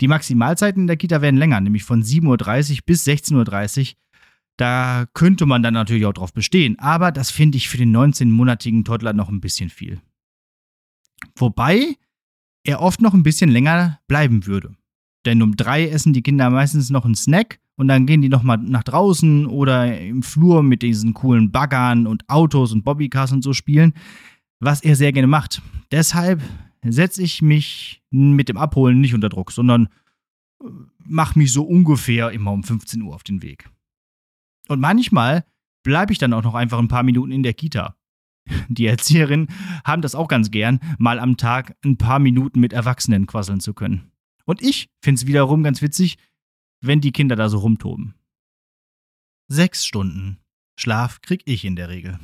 Die 0.00 0.08
Maximalzeiten 0.08 0.82
in 0.82 0.86
der 0.86 0.96
Kita 0.96 1.22
werden 1.22 1.36
länger, 1.36 1.60
nämlich 1.60 1.84
von 1.84 2.02
7.30 2.02 2.72
Uhr 2.72 2.78
bis 2.84 3.06
16.30 3.06 3.90
Uhr. 3.92 3.96
Da 4.56 5.06
könnte 5.14 5.46
man 5.46 5.62
dann 5.62 5.74
natürlich 5.74 6.06
auch 6.06 6.12
drauf 6.12 6.32
bestehen, 6.32 6.78
aber 6.78 7.10
das 7.10 7.30
finde 7.30 7.56
ich 7.56 7.68
für 7.68 7.76
den 7.76 7.94
19-monatigen 7.94 8.84
Toddler 8.84 9.12
noch 9.12 9.28
ein 9.28 9.40
bisschen 9.40 9.70
viel. 9.70 10.00
Wobei 11.36 11.96
er 12.64 12.80
oft 12.80 13.00
noch 13.00 13.14
ein 13.14 13.22
bisschen 13.22 13.50
länger 13.50 14.00
bleiben 14.06 14.46
würde. 14.46 14.76
Denn 15.24 15.42
um 15.42 15.56
drei 15.56 15.88
essen 15.88 16.12
die 16.12 16.22
Kinder 16.22 16.50
meistens 16.50 16.90
noch 16.90 17.04
einen 17.04 17.14
Snack 17.14 17.60
und 17.76 17.88
dann 17.88 18.06
gehen 18.06 18.22
die 18.22 18.28
nochmal 18.28 18.58
nach 18.58 18.84
draußen 18.84 19.46
oder 19.46 19.98
im 20.00 20.22
Flur 20.22 20.62
mit 20.62 20.82
diesen 20.82 21.14
coolen 21.14 21.50
Baggern 21.50 22.06
und 22.06 22.28
Autos 22.28 22.72
und 22.72 22.84
Bobbycars 22.84 23.32
und 23.32 23.42
so 23.42 23.52
spielen, 23.52 23.94
was 24.60 24.82
er 24.82 24.96
sehr 24.96 25.12
gerne 25.12 25.26
macht. 25.26 25.62
Deshalb 25.90 26.42
setze 26.82 27.22
ich 27.22 27.42
mich 27.42 28.02
mit 28.10 28.48
dem 28.48 28.56
Abholen 28.56 29.00
nicht 29.00 29.14
unter 29.14 29.28
Druck, 29.28 29.52
sondern 29.52 29.88
äh, 30.62 30.68
mache 30.98 31.38
mich 31.38 31.52
so 31.52 31.64
ungefähr 31.64 32.30
immer 32.30 32.52
um 32.52 32.62
15 32.62 33.02
Uhr 33.02 33.14
auf 33.14 33.24
den 33.24 33.42
Weg. 33.42 33.68
Und 34.68 34.80
manchmal 34.80 35.44
bleibe 35.82 36.12
ich 36.12 36.18
dann 36.18 36.32
auch 36.32 36.42
noch 36.42 36.54
einfach 36.54 36.78
ein 36.78 36.88
paar 36.88 37.02
Minuten 37.02 37.32
in 37.32 37.42
der 37.42 37.54
Kita. 37.54 37.96
die 38.68 38.86
Erzieherinnen 38.86 39.48
haben 39.84 40.02
das 40.02 40.14
auch 40.14 40.28
ganz 40.28 40.50
gern, 40.50 40.80
mal 40.98 41.18
am 41.18 41.36
Tag 41.36 41.76
ein 41.84 41.96
paar 41.96 42.18
Minuten 42.18 42.60
mit 42.60 42.72
Erwachsenen 42.72 43.26
quasseln 43.26 43.60
zu 43.60 43.74
können. 43.74 44.10
Und 44.46 44.62
ich 44.62 44.90
finde 45.02 45.20
es 45.20 45.26
wiederum 45.26 45.62
ganz 45.62 45.82
witzig, 45.82 46.18
wenn 46.80 47.00
die 47.00 47.12
Kinder 47.12 47.36
da 47.36 47.48
so 47.48 47.58
rumtoben. 47.58 48.14
Sechs 49.48 49.86
Stunden 49.86 50.40
Schlaf 50.78 51.20
krieg 51.20 51.42
ich 51.44 51.64
in 51.64 51.76
der 51.76 51.88
Regel. 51.88 52.18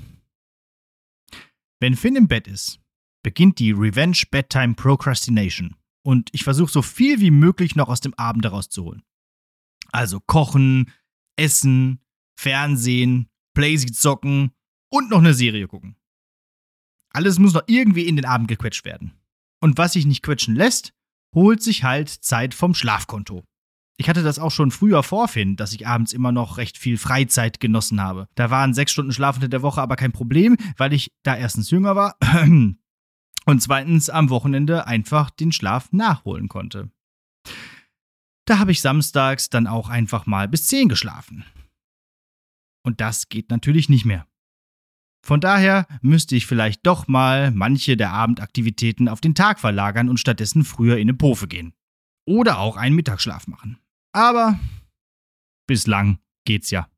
Wenn 1.80 1.96
Finn 1.96 2.16
im 2.16 2.28
Bett 2.28 2.46
ist, 2.46 2.80
beginnt 3.22 3.58
die 3.58 3.72
Revenge 3.72 4.22
Bedtime 4.30 4.74
Procrastination 4.74 5.76
und 6.02 6.30
ich 6.32 6.44
versuche 6.44 6.70
so 6.70 6.82
viel 6.82 7.20
wie 7.20 7.30
möglich 7.30 7.76
noch 7.76 7.88
aus 7.88 8.00
dem 8.00 8.14
Abend 8.14 8.44
herauszuholen. 8.44 9.02
Also 9.92 10.20
kochen, 10.20 10.92
essen, 11.36 12.00
Fernsehen, 12.38 13.28
Playsee 13.54 13.92
zocken 13.92 14.52
und 14.90 15.10
noch 15.10 15.18
eine 15.18 15.34
Serie 15.34 15.68
gucken. 15.68 15.96
Alles 17.12 17.38
muss 17.38 17.54
noch 17.54 17.64
irgendwie 17.66 18.06
in 18.06 18.16
den 18.16 18.24
Abend 18.24 18.48
gequetscht 18.48 18.84
werden. 18.84 19.12
Und 19.60 19.78
was 19.78 19.94
sich 19.94 20.06
nicht 20.06 20.22
quetschen 20.22 20.54
lässt, 20.54 20.94
holt 21.34 21.62
sich 21.62 21.84
halt 21.84 22.08
Zeit 22.08 22.54
vom 22.54 22.74
Schlafkonto. 22.74 23.44
Ich 24.00 24.08
hatte 24.08 24.22
das 24.22 24.38
auch 24.38 24.50
schon 24.50 24.70
früher 24.70 25.02
vorfinden, 25.02 25.56
dass 25.56 25.74
ich 25.74 25.86
abends 25.86 26.14
immer 26.14 26.32
noch 26.32 26.56
recht 26.56 26.78
viel 26.78 26.96
Freizeit 26.96 27.60
genossen 27.60 28.00
habe. 28.00 28.28
Da 28.34 28.50
waren 28.50 28.72
sechs 28.72 28.92
Stunden 28.92 29.12
Schlaf 29.12 29.42
in 29.42 29.50
der 29.50 29.60
Woche 29.60 29.82
aber 29.82 29.96
kein 29.96 30.12
Problem, 30.12 30.56
weil 30.78 30.94
ich 30.94 31.12
da 31.22 31.36
erstens 31.36 31.70
jünger 31.70 31.96
war 31.96 32.16
und 33.44 33.62
zweitens 33.62 34.08
am 34.08 34.30
Wochenende 34.30 34.86
einfach 34.86 35.28
den 35.28 35.52
Schlaf 35.52 35.92
nachholen 35.92 36.48
konnte. 36.48 36.90
Da 38.46 38.58
habe 38.58 38.72
ich 38.72 38.80
samstags 38.80 39.50
dann 39.50 39.66
auch 39.66 39.90
einfach 39.90 40.24
mal 40.24 40.48
bis 40.48 40.66
zehn 40.66 40.88
geschlafen. 40.88 41.44
Und 42.82 43.02
das 43.02 43.28
geht 43.28 43.50
natürlich 43.50 43.90
nicht 43.90 44.06
mehr. 44.06 44.26
Von 45.22 45.40
daher 45.40 45.86
müsste 46.00 46.34
ich 46.34 46.46
vielleicht 46.46 46.86
doch 46.86 47.06
mal 47.06 47.50
manche 47.50 47.96
der 47.96 48.12
Abendaktivitäten 48.12 49.08
auf 49.08 49.20
den 49.20 49.34
Tag 49.34 49.60
verlagern 49.60 50.08
und 50.08 50.18
stattdessen 50.18 50.64
früher 50.64 50.96
in 50.96 51.02
eine 51.02 51.14
Pofe 51.14 51.46
gehen. 51.46 51.74
Oder 52.26 52.58
auch 52.58 52.76
einen 52.76 52.96
Mittagsschlaf 52.96 53.46
machen. 53.46 53.78
Aber 54.12 54.58
bislang 55.66 56.18
geht's 56.44 56.70
ja. 56.70 56.88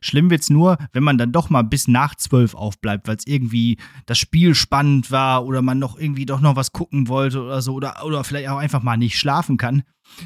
Schlimm 0.00 0.30
wird's 0.30 0.50
nur, 0.50 0.78
wenn 0.92 1.02
man 1.02 1.18
dann 1.18 1.32
doch 1.32 1.50
mal 1.50 1.62
bis 1.62 1.88
nach 1.88 2.14
zwölf 2.14 2.54
aufbleibt, 2.54 3.06
weil 3.08 3.16
es 3.16 3.26
irgendwie 3.26 3.78
das 4.06 4.18
Spiel 4.18 4.54
spannend 4.54 5.10
war 5.10 5.44
oder 5.44 5.62
man 5.62 5.78
noch 5.78 5.98
irgendwie 5.98 6.26
doch 6.26 6.40
noch 6.40 6.56
was 6.56 6.72
gucken 6.72 7.08
wollte 7.08 7.42
oder 7.42 7.60
so 7.62 7.74
oder, 7.74 8.04
oder 8.04 8.24
vielleicht 8.24 8.48
auch 8.48 8.58
einfach 8.58 8.82
mal 8.82 8.96
nicht 8.96 9.18
schlafen 9.18 9.56
kann. 9.56 9.82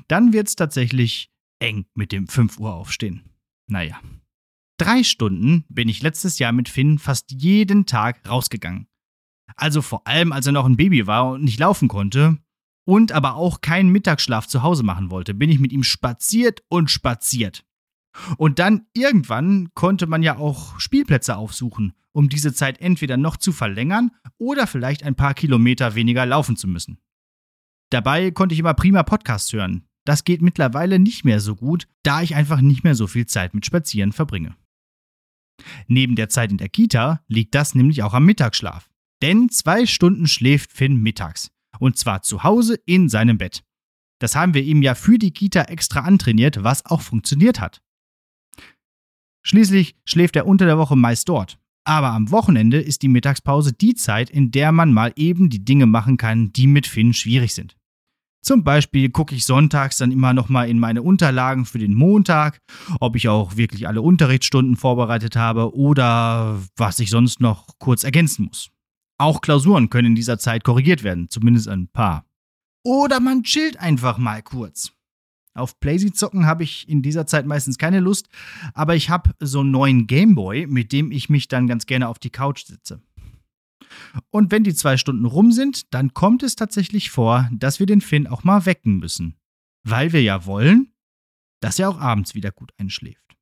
Dann 0.09 0.33
wird's 0.33 0.57
tatsächlich 0.57 1.30
eng 1.59 1.87
mit 1.95 2.12
dem 2.12 2.28
5 2.28 2.59
Uhr 2.59 2.73
aufstehen. 2.73 3.23
Naja. 3.66 4.00
Drei 4.80 5.02
Stunden 5.02 5.66
bin 5.68 5.90
ich 5.90 6.00
letztes 6.00 6.38
Jahr 6.38 6.52
mit 6.52 6.70
Finn 6.70 6.99
fast 6.99 7.32
jeden 7.32 7.84
Tag 7.84 8.26
rausgegangen. 8.26 8.87
Also 9.54 9.82
vor 9.82 10.06
allem, 10.06 10.32
als 10.32 10.46
er 10.46 10.52
noch 10.52 10.64
ein 10.64 10.78
Baby 10.78 11.06
war 11.06 11.32
und 11.32 11.44
nicht 11.44 11.60
laufen 11.60 11.87
konnte 11.87 12.38
und 12.87 13.12
aber 13.12 13.34
auch 13.34 13.60
keinen 13.60 13.90
Mittagsschlaf 13.90 14.46
zu 14.46 14.62
Hause 14.62 14.82
machen 14.82 15.10
wollte, 15.10 15.34
bin 15.34 15.50
ich 15.50 15.58
mit 15.58 15.70
ihm 15.70 15.82
spaziert 15.82 16.62
und 16.70 16.90
spaziert. 16.90 17.66
Und 18.38 18.58
dann 18.58 18.87
irgendwann 18.94 19.68
konnte 19.75 20.06
man 20.06 20.22
ja 20.22 20.38
auch 20.38 20.80
Spielplätze 20.80 21.37
aufsuchen, 21.37 21.92
um 22.12 22.30
diese 22.30 22.54
Zeit 22.54 22.80
entweder 22.80 23.18
noch 23.18 23.37
zu 23.37 23.52
verlängern 23.52 24.12
oder 24.38 24.66
vielleicht 24.66 25.02
ein 25.02 25.14
paar 25.14 25.34
Kilometer 25.34 25.94
weniger 25.94 26.25
laufen 26.25 26.56
zu 26.56 26.66
müssen. 26.66 27.02
Dabei 27.90 28.30
konnte 28.30 28.54
ich 28.54 28.60
immer 28.60 28.72
prima 28.72 29.02
Podcasts 29.02 29.52
hören. 29.52 29.84
Das 30.06 30.25
geht 30.25 30.40
mittlerweile 30.40 30.99
nicht 30.99 31.26
mehr 31.26 31.40
so 31.40 31.54
gut, 31.54 31.87
da 32.02 32.22
ich 32.22 32.34
einfach 32.34 32.62
nicht 32.62 32.82
mehr 32.82 32.94
so 32.94 33.06
viel 33.06 33.26
Zeit 33.26 33.52
mit 33.52 33.66
Spazieren 33.66 34.12
verbringe. 34.12 34.56
Neben 35.87 36.17
der 36.17 36.29
Zeit 36.29 36.50
in 36.50 36.59
der 36.59 36.69
Kita 36.69 37.23
liegt 37.29 37.55
das 37.55 37.75
nämlich 37.75 38.02
auch 38.02 38.14
am 38.14 38.25
Mittagsschlaf. 38.25 38.88
Denn 39.23 39.49
zwei 39.49 39.87
Stunden 39.87 40.26
schläft 40.26 40.73
Finn 40.73 40.97
mittags. 40.97 41.50
Und 41.79 41.99
zwar 41.99 42.23
zu 42.23 42.43
Hause 42.43 42.79
in 42.87 43.09
seinem 43.09 43.38
Bett. 43.38 43.62
Das 44.19 44.37
haben 44.37 44.55
wir 44.55 44.62
ihm 44.62 44.83
ja 44.83 44.95
für 44.95 45.19
die 45.19 45.33
Kita 45.33 45.62
extra 45.62 46.00
antrainiert, 46.00 46.62
was 46.62 46.85
auch 46.87 47.00
funktioniert 47.00 47.61
hat. 47.61 47.83
Schließlich 49.43 49.97
schläft 50.05 50.37
er 50.37 50.47
unter 50.47 50.67
der 50.67 50.79
Woche 50.79 50.97
meist 50.97 51.29
dort. 51.29 51.59
Aber 51.85 52.11
am 52.11 52.31
Wochenende 52.31 52.79
ist 52.79 53.02
die 53.02 53.09
Mittagspause 53.09 53.73
die 53.73 53.95
Zeit, 53.95 54.29
in 54.29 54.50
der 54.50 54.71
man 54.71 54.93
mal 54.93 55.12
eben 55.17 55.49
die 55.49 55.64
Dinge 55.64 55.87
machen 55.87 56.19
kann, 56.19 56.52
die 56.52 56.67
mit 56.67 56.87
Finn 56.87 57.14
schwierig 57.14 57.55
sind. 57.55 57.76
Zum 58.42 58.64
Beispiel 58.64 59.11
gucke 59.11 59.35
ich 59.35 59.44
sonntags 59.44 59.99
dann 59.99 60.12
immer 60.12 60.32
nochmal 60.32 60.68
in 60.68 60.78
meine 60.78 61.02
Unterlagen 61.02 61.66
für 61.66 61.78
den 61.78 61.94
Montag, 61.94 62.59
ob 62.99 63.14
ich 63.16 63.28
auch 63.28 63.56
wirklich 63.56 63.87
alle 63.87 64.02
Unterrichtsstunden 64.02 64.76
vorbereitet 64.76 65.37
habe 65.37 65.75
oder 65.75 66.59
was 66.76 66.99
ich 67.00 67.11
sonst 67.11 67.40
noch 67.40 67.68
kurz 67.78 68.02
ergänzen 68.02 68.47
muss. 68.47 68.70
Auch 69.18 69.42
Klausuren 69.42 69.90
können 69.90 70.09
in 70.09 70.14
dieser 70.14 70.38
Zeit 70.38 70.64
korrigiert 70.64 71.02
werden, 71.02 71.28
zumindest 71.28 71.68
ein 71.68 71.88
paar. 71.88 72.25
Oder 72.82 73.20
man 73.20 73.42
chillt 73.42 73.78
einfach 73.78 74.16
mal 74.16 74.42
kurz. 74.42 74.92
Auf 75.52 75.78
Playsee 75.80 76.12
zocken 76.12 76.47
habe 76.47 76.62
ich 76.62 76.88
in 76.88 77.02
dieser 77.02 77.26
Zeit 77.26 77.44
meistens 77.44 77.76
keine 77.76 78.00
Lust, 78.00 78.28
aber 78.73 78.94
ich 78.94 79.11
habe 79.11 79.32
so 79.40 79.61
einen 79.61 79.73
neuen 79.73 80.06
Gameboy, 80.06 80.66
mit 80.66 80.92
dem 80.92 81.11
ich 81.11 81.28
mich 81.28 81.49
dann 81.49 81.66
ganz 81.66 81.87
gerne 81.87 82.09
auf 82.09 82.18
die 82.18 82.30
Couch 82.30 82.64
setze. 82.64 83.02
Und 84.30 84.50
wenn 84.50 84.64
die 84.64 84.75
zwei 84.75 84.97
Stunden 84.97 85.25
rum 85.25 85.52
sind, 85.52 85.92
dann 85.94 86.14
kommt 86.14 86.42
es 86.42 86.56
tatsächlich 86.56 87.11
vor, 87.11 87.49
dass 87.52 87.80
wir 87.80 87.87
den 87.87 88.00
Finn 88.00 88.26
auch 88.26 88.44
mal 88.44 88.66
wecken 88.66 88.99
müssen. 88.99 89.37
Weil 89.82 90.12
wir 90.12 90.23
ja 90.23 90.47
wollen, 90.47 90.92
dass 91.61 91.78
er 91.78 91.90
auch 91.90 92.00
abends 92.00 92.35
wieder 92.35 92.50
gut 92.50 92.73
einschläft. 92.78 93.37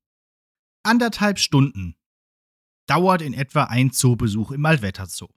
Anderthalb 0.82 1.38
Stunden 1.38 1.96
dauert 2.86 3.22
in 3.22 3.34
etwa 3.34 3.64
ein 3.64 3.92
Zoobesuch 3.92 4.52
im 4.52 4.64
Allwetterzoo. 4.64 5.28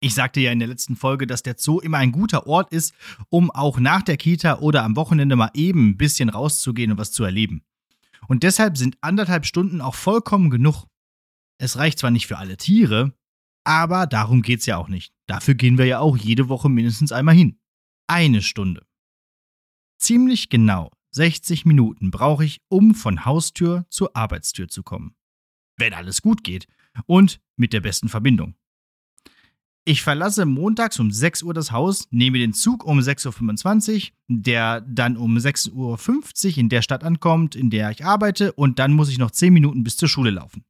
Ich 0.00 0.14
sagte 0.14 0.40
ja 0.40 0.52
in 0.52 0.60
der 0.60 0.68
letzten 0.68 0.94
Folge, 0.94 1.26
dass 1.26 1.42
der 1.42 1.56
Zoo 1.58 1.80
immer 1.80 1.98
ein 1.98 2.12
guter 2.12 2.46
Ort 2.46 2.72
ist, 2.72 2.94
um 3.30 3.50
auch 3.50 3.80
nach 3.80 4.02
der 4.02 4.16
Kita 4.16 4.60
oder 4.60 4.84
am 4.84 4.94
Wochenende 4.94 5.34
mal 5.34 5.50
eben 5.54 5.90
ein 5.90 5.96
bisschen 5.96 6.28
rauszugehen 6.28 6.92
und 6.92 6.98
was 6.98 7.10
zu 7.10 7.24
erleben. 7.24 7.64
Und 8.28 8.44
deshalb 8.44 8.76
sind 8.76 8.96
anderthalb 9.00 9.44
Stunden 9.44 9.80
auch 9.80 9.96
vollkommen 9.96 10.50
genug. 10.50 10.86
Es 11.58 11.76
reicht 11.76 11.98
zwar 11.98 12.12
nicht 12.12 12.28
für 12.28 12.38
alle 12.38 12.56
Tiere, 12.56 13.12
aber 13.68 14.06
darum 14.06 14.40
geht's 14.40 14.64
ja 14.64 14.78
auch 14.78 14.88
nicht. 14.88 15.12
Dafür 15.26 15.54
gehen 15.54 15.76
wir 15.76 15.84
ja 15.84 15.98
auch 15.98 16.16
jede 16.16 16.48
Woche 16.48 16.70
mindestens 16.70 17.12
einmal 17.12 17.34
hin. 17.34 17.60
Eine 18.06 18.40
Stunde. 18.40 18.86
Ziemlich 19.98 20.48
genau 20.48 20.90
60 21.10 21.66
Minuten 21.66 22.10
brauche 22.10 22.46
ich, 22.46 22.62
um 22.68 22.94
von 22.94 23.26
Haustür 23.26 23.84
zur 23.90 24.16
Arbeitstür 24.16 24.68
zu 24.68 24.82
kommen. 24.82 25.14
Wenn 25.76 25.92
alles 25.92 26.22
gut 26.22 26.44
geht 26.44 26.66
und 27.04 27.40
mit 27.56 27.74
der 27.74 27.80
besten 27.80 28.08
Verbindung. 28.08 28.54
Ich 29.84 30.02
verlasse 30.02 30.46
montags 30.46 30.98
um 30.98 31.10
6 31.10 31.42
Uhr 31.42 31.52
das 31.52 31.70
Haus, 31.70 32.08
nehme 32.10 32.38
den 32.38 32.54
Zug 32.54 32.84
um 32.84 33.00
6.25 33.00 33.96
Uhr, 33.96 34.12
der 34.28 34.80
dann 34.80 35.18
um 35.18 35.36
6.50 35.36 35.72
Uhr 36.52 36.58
in 36.58 36.68
der 36.70 36.80
Stadt 36.80 37.04
ankommt, 37.04 37.54
in 37.54 37.68
der 37.68 37.90
ich 37.90 38.04
arbeite, 38.04 38.52
und 38.52 38.78
dann 38.78 38.94
muss 38.94 39.10
ich 39.10 39.18
noch 39.18 39.30
10 39.30 39.52
Minuten 39.52 39.84
bis 39.84 39.98
zur 39.98 40.08
Schule 40.08 40.30
laufen. 40.30 40.64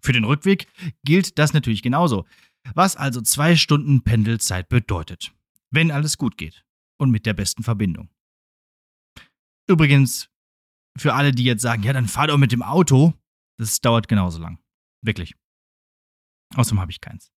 Für 0.00 0.12
den 0.12 0.24
Rückweg 0.24 0.66
gilt 1.04 1.38
das 1.38 1.52
natürlich 1.52 1.82
genauso, 1.82 2.26
was 2.74 2.96
also 2.96 3.20
zwei 3.20 3.56
Stunden 3.56 4.02
Pendelzeit 4.02 4.68
bedeutet, 4.68 5.32
wenn 5.70 5.90
alles 5.90 6.18
gut 6.18 6.36
geht 6.36 6.64
und 6.98 7.10
mit 7.10 7.26
der 7.26 7.34
besten 7.34 7.62
Verbindung. 7.62 8.08
Übrigens, 9.68 10.28
für 10.98 11.14
alle, 11.14 11.32
die 11.32 11.44
jetzt 11.44 11.62
sagen, 11.62 11.82
ja, 11.82 11.92
dann 11.92 12.08
fahr 12.08 12.26
doch 12.26 12.38
mit 12.38 12.52
dem 12.52 12.62
Auto, 12.62 13.14
das 13.58 13.80
dauert 13.80 14.08
genauso 14.08 14.40
lang. 14.40 14.58
Wirklich. 15.02 15.34
Außerdem 16.56 16.80
habe 16.80 16.90
ich 16.90 17.00
keins. 17.00 17.30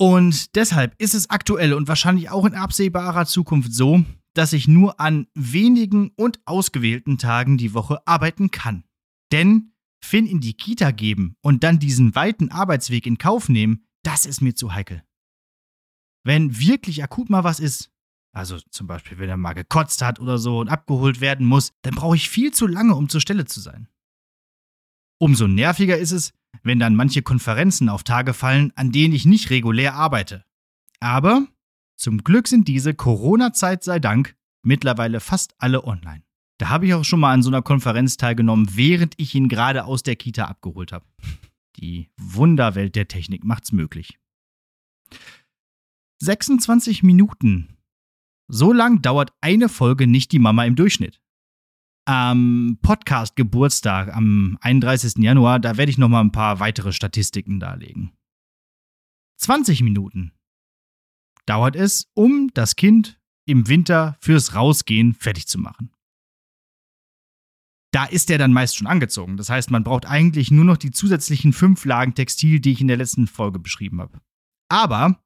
Und 0.00 0.54
deshalb 0.54 0.94
ist 1.00 1.14
es 1.14 1.30
aktuell 1.30 1.72
und 1.72 1.88
wahrscheinlich 1.88 2.30
auch 2.30 2.44
in 2.44 2.54
absehbarer 2.54 3.26
Zukunft 3.26 3.72
so, 3.72 4.04
dass 4.34 4.52
ich 4.52 4.68
nur 4.68 5.00
an 5.00 5.26
wenigen 5.34 6.10
und 6.16 6.40
ausgewählten 6.44 7.18
Tagen 7.18 7.58
die 7.58 7.74
Woche 7.74 8.06
arbeiten 8.06 8.50
kann. 8.50 8.84
Denn 9.32 9.72
Finn 10.00 10.26
in 10.26 10.40
die 10.40 10.54
Kita 10.54 10.90
geben 10.90 11.36
und 11.40 11.64
dann 11.64 11.78
diesen 11.78 12.14
weiten 12.14 12.50
Arbeitsweg 12.50 13.06
in 13.06 13.18
Kauf 13.18 13.48
nehmen, 13.48 13.84
das 14.02 14.26
ist 14.26 14.40
mir 14.40 14.54
zu 14.54 14.72
heikel. 14.72 15.02
Wenn 16.24 16.58
wirklich 16.58 17.02
akut 17.02 17.30
mal 17.30 17.44
was 17.44 17.60
ist, 17.60 17.90
also 18.32 18.58
zum 18.70 18.86
Beispiel, 18.86 19.18
wenn 19.18 19.28
er 19.28 19.36
mal 19.36 19.54
gekotzt 19.54 20.02
hat 20.02 20.20
oder 20.20 20.38
so 20.38 20.60
und 20.60 20.68
abgeholt 20.68 21.20
werden 21.20 21.46
muss, 21.46 21.72
dann 21.82 21.94
brauche 21.94 22.16
ich 22.16 22.28
viel 22.28 22.52
zu 22.52 22.66
lange, 22.66 22.94
um 22.94 23.08
zur 23.08 23.20
Stelle 23.20 23.46
zu 23.46 23.60
sein. 23.60 23.88
Umso 25.18 25.48
nerviger 25.48 25.98
ist 25.98 26.12
es, 26.12 26.32
wenn 26.62 26.78
dann 26.78 26.94
manche 26.94 27.22
Konferenzen 27.22 27.88
auf 27.88 28.04
Tage 28.04 28.34
fallen, 28.34 28.72
an 28.76 28.92
denen 28.92 29.14
ich 29.14 29.26
nicht 29.26 29.50
regulär 29.50 29.94
arbeite. 29.94 30.44
Aber 31.00 31.46
zum 31.96 32.22
Glück 32.22 32.46
sind 32.46 32.68
diese 32.68 32.94
Corona-Zeit 32.94 33.82
sei 33.82 33.98
Dank 33.98 34.36
mittlerweile 34.62 35.20
fast 35.20 35.54
alle 35.58 35.84
online. 35.84 36.22
Da 36.58 36.70
habe 36.70 36.86
ich 36.86 36.94
auch 36.94 37.04
schon 37.04 37.20
mal 37.20 37.32
an 37.32 37.42
so 37.42 37.50
einer 37.50 37.62
Konferenz 37.62 38.16
teilgenommen, 38.16 38.68
während 38.76 39.14
ich 39.16 39.34
ihn 39.34 39.48
gerade 39.48 39.84
aus 39.84 40.02
der 40.02 40.16
Kita 40.16 40.44
abgeholt 40.46 40.92
habe. 40.92 41.06
Die 41.76 42.10
Wunderwelt 42.16 42.96
der 42.96 43.06
Technik 43.06 43.44
macht's 43.44 43.70
möglich. 43.70 44.18
26 46.20 47.04
Minuten. 47.04 47.76
So 48.48 48.72
lang 48.72 49.02
dauert 49.02 49.32
eine 49.40 49.68
Folge 49.68 50.06
nicht 50.08 50.32
die 50.32 50.40
Mama 50.40 50.64
im 50.64 50.74
Durchschnitt. 50.74 51.20
am 52.06 52.78
Podcast 52.80 53.36
Geburtstag 53.36 54.14
am 54.16 54.56
31. 54.62 55.22
Januar, 55.22 55.60
da 55.60 55.76
werde 55.76 55.90
ich 55.90 55.98
noch 55.98 56.08
mal 56.08 56.22
ein 56.22 56.32
paar 56.32 56.58
weitere 56.58 56.92
Statistiken 56.92 57.60
darlegen. 57.60 58.12
20 59.36 59.82
Minuten 59.82 60.32
dauert 61.44 61.76
es, 61.76 62.10
um 62.14 62.50
das 62.54 62.76
Kind 62.76 63.20
im 63.46 63.68
Winter 63.68 64.16
fürs 64.20 64.54
Rausgehen 64.54 65.12
fertig 65.12 65.46
zu 65.46 65.58
machen. 65.58 65.90
Da 67.92 68.04
ist 68.04 68.30
er 68.30 68.38
dann 68.38 68.52
meist 68.52 68.76
schon 68.76 68.86
angezogen. 68.86 69.36
Das 69.36 69.48
heißt, 69.48 69.70
man 69.70 69.84
braucht 69.84 70.06
eigentlich 70.06 70.50
nur 70.50 70.64
noch 70.64 70.76
die 70.76 70.90
zusätzlichen 70.90 71.52
fünf 71.52 71.84
Lagen 71.84 72.14
Textil, 72.14 72.60
die 72.60 72.72
ich 72.72 72.80
in 72.80 72.88
der 72.88 72.98
letzten 72.98 73.26
Folge 73.26 73.58
beschrieben 73.58 74.00
habe. 74.00 74.20
Aber 74.68 75.18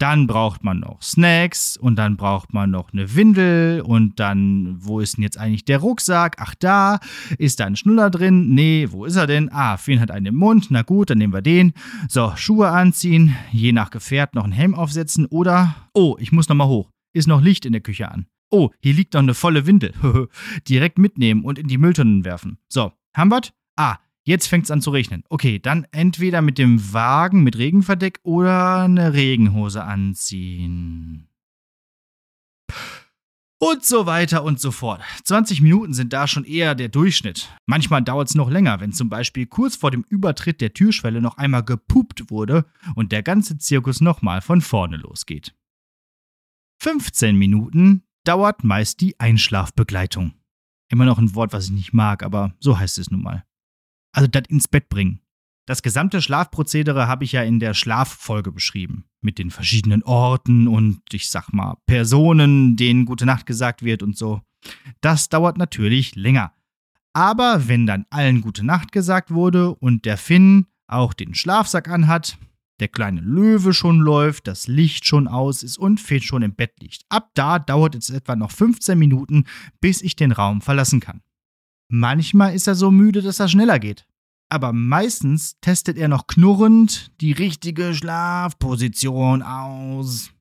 dann 0.00 0.26
braucht 0.26 0.64
man 0.64 0.80
noch 0.80 1.02
Snacks 1.02 1.76
und 1.76 1.96
dann 1.96 2.16
braucht 2.16 2.54
man 2.54 2.70
noch 2.70 2.92
eine 2.92 3.14
Windel 3.14 3.82
und 3.82 4.18
dann, 4.18 4.76
wo 4.78 4.98
ist 4.98 5.18
denn 5.18 5.22
jetzt 5.22 5.36
eigentlich 5.36 5.66
der 5.66 5.78
Rucksack? 5.78 6.36
Ach, 6.38 6.54
da 6.54 7.00
ist 7.36 7.60
da 7.60 7.66
ein 7.66 7.76
Schnuller 7.76 8.10
drin. 8.10 8.54
Nee, 8.54 8.88
wo 8.90 9.04
ist 9.04 9.16
er 9.16 9.26
denn? 9.26 9.52
Ah, 9.52 9.76
Finn 9.76 10.00
hat 10.00 10.10
einen 10.10 10.26
im 10.26 10.36
Mund. 10.36 10.68
Na 10.70 10.82
gut, 10.82 11.10
dann 11.10 11.18
nehmen 11.18 11.34
wir 11.34 11.42
den. 11.42 11.74
So, 12.08 12.32
Schuhe 12.36 12.70
anziehen, 12.70 13.36
je 13.52 13.72
nach 13.72 13.90
Gefährt 13.90 14.34
noch 14.34 14.44
einen 14.44 14.54
Helm 14.54 14.74
aufsetzen 14.74 15.26
oder, 15.26 15.74
oh, 15.92 16.16
ich 16.18 16.32
muss 16.32 16.48
nochmal 16.48 16.68
hoch. 16.68 16.88
Ist 17.12 17.28
noch 17.28 17.42
Licht 17.42 17.66
in 17.66 17.72
der 17.72 17.82
Küche 17.82 18.10
an. 18.10 18.26
Oh, 18.50 18.70
hier 18.80 18.94
liegt 18.94 19.14
noch 19.14 19.20
eine 19.20 19.34
volle 19.34 19.66
Windel. 19.66 19.92
Direkt 20.68 20.98
mitnehmen 20.98 21.44
und 21.44 21.58
in 21.58 21.68
die 21.68 21.78
Mülltonnen 21.78 22.24
werfen. 22.24 22.58
So, 22.68 22.92
haben 23.14 23.30
wir's? 23.30 23.52
Ah, 23.76 23.98
Jetzt 24.22 24.48
fängt 24.48 24.64
es 24.64 24.70
an 24.70 24.82
zu 24.82 24.90
regnen. 24.90 25.24
Okay, 25.28 25.58
dann 25.58 25.86
entweder 25.92 26.42
mit 26.42 26.58
dem 26.58 26.92
Wagen 26.92 27.42
mit 27.42 27.56
Regenverdeck 27.56 28.20
oder 28.22 28.82
eine 28.82 29.14
Regenhose 29.14 29.82
anziehen. 29.82 31.28
Und 33.58 33.84
so 33.84 34.06
weiter 34.06 34.44
und 34.44 34.60
so 34.60 34.70
fort. 34.70 35.02
20 35.24 35.60
Minuten 35.60 35.92
sind 35.92 36.12
da 36.12 36.26
schon 36.26 36.44
eher 36.44 36.74
der 36.74 36.88
Durchschnitt. 36.88 37.50
Manchmal 37.66 38.02
dauert 38.02 38.28
es 38.28 38.34
noch 38.34 38.50
länger, 38.50 38.80
wenn 38.80 38.92
zum 38.92 39.08
Beispiel 39.10 39.46
kurz 39.46 39.76
vor 39.76 39.90
dem 39.90 40.04
Übertritt 40.08 40.60
der 40.60 40.72
Türschwelle 40.72 41.20
noch 41.20 41.36
einmal 41.36 41.64
gepupt 41.64 42.30
wurde 42.30 42.66
und 42.94 43.12
der 43.12 43.22
ganze 43.22 43.58
Zirkus 43.58 44.00
nochmal 44.00 44.40
von 44.40 44.60
vorne 44.60 44.96
losgeht. 44.96 45.54
15 46.82 47.36
Minuten 47.36 48.04
dauert 48.24 48.64
meist 48.64 49.00
die 49.00 49.18
Einschlafbegleitung. 49.18 50.34
Immer 50.88 51.04
noch 51.04 51.18
ein 51.18 51.34
Wort, 51.34 51.52
was 51.52 51.66
ich 51.66 51.70
nicht 51.70 51.92
mag, 51.92 52.22
aber 52.22 52.54
so 52.58 52.78
heißt 52.78 52.98
es 52.98 53.10
nun 53.10 53.22
mal. 53.22 53.44
Also 54.12 54.26
das 54.28 54.42
ins 54.48 54.68
Bett 54.68 54.88
bringen. 54.88 55.20
Das 55.66 55.82
gesamte 55.82 56.20
Schlafprozedere 56.20 57.06
habe 57.06 57.22
ich 57.22 57.32
ja 57.32 57.42
in 57.42 57.60
der 57.60 57.74
Schlaffolge 57.74 58.50
beschrieben. 58.50 59.04
Mit 59.20 59.38
den 59.38 59.50
verschiedenen 59.50 60.02
Orten 60.02 60.66
und 60.66 61.02
ich 61.12 61.30
sag 61.30 61.52
mal 61.52 61.76
Personen, 61.86 62.76
denen 62.76 63.04
gute 63.04 63.26
Nacht 63.26 63.46
gesagt 63.46 63.84
wird 63.84 64.02
und 64.02 64.16
so. 64.16 64.40
Das 65.00 65.28
dauert 65.28 65.58
natürlich 65.58 66.16
länger. 66.16 66.52
Aber 67.12 67.68
wenn 67.68 67.86
dann 67.86 68.06
allen 68.10 68.40
gute 68.40 68.64
Nacht 68.64 68.92
gesagt 68.92 69.30
wurde 69.30 69.74
und 69.74 70.06
der 70.06 70.16
Finn 70.16 70.66
auch 70.86 71.12
den 71.12 71.34
Schlafsack 71.34 71.88
anhat, 71.88 72.36
der 72.80 72.88
kleine 72.88 73.20
Löwe 73.20 73.72
schon 73.72 73.98
läuft, 74.00 74.46
das 74.46 74.66
Licht 74.66 75.06
schon 75.06 75.28
aus 75.28 75.62
ist 75.62 75.78
und 75.78 76.00
Finn 76.00 76.22
schon 76.22 76.42
im 76.42 76.54
Bett 76.54 76.72
liegt. 76.80 77.04
Ab 77.08 77.30
da 77.34 77.58
dauert 77.58 77.94
es 77.94 78.10
etwa 78.10 78.36
noch 78.36 78.50
15 78.50 78.98
Minuten, 78.98 79.44
bis 79.80 80.02
ich 80.02 80.16
den 80.16 80.32
Raum 80.32 80.60
verlassen 80.60 81.00
kann. 81.00 81.22
Manchmal 81.88 82.54
ist 82.54 82.66
er 82.66 82.74
so 82.74 82.90
müde, 82.90 83.22
dass 83.22 83.40
er 83.40 83.48
schneller 83.48 83.78
geht. 83.78 84.06
Aber 84.48 84.72
meistens 84.72 85.56
testet 85.60 85.96
er 85.96 86.08
noch 86.08 86.26
knurrend 86.26 87.12
die 87.20 87.32
richtige 87.32 87.94
Schlafposition 87.94 89.42
aus. 89.42 90.32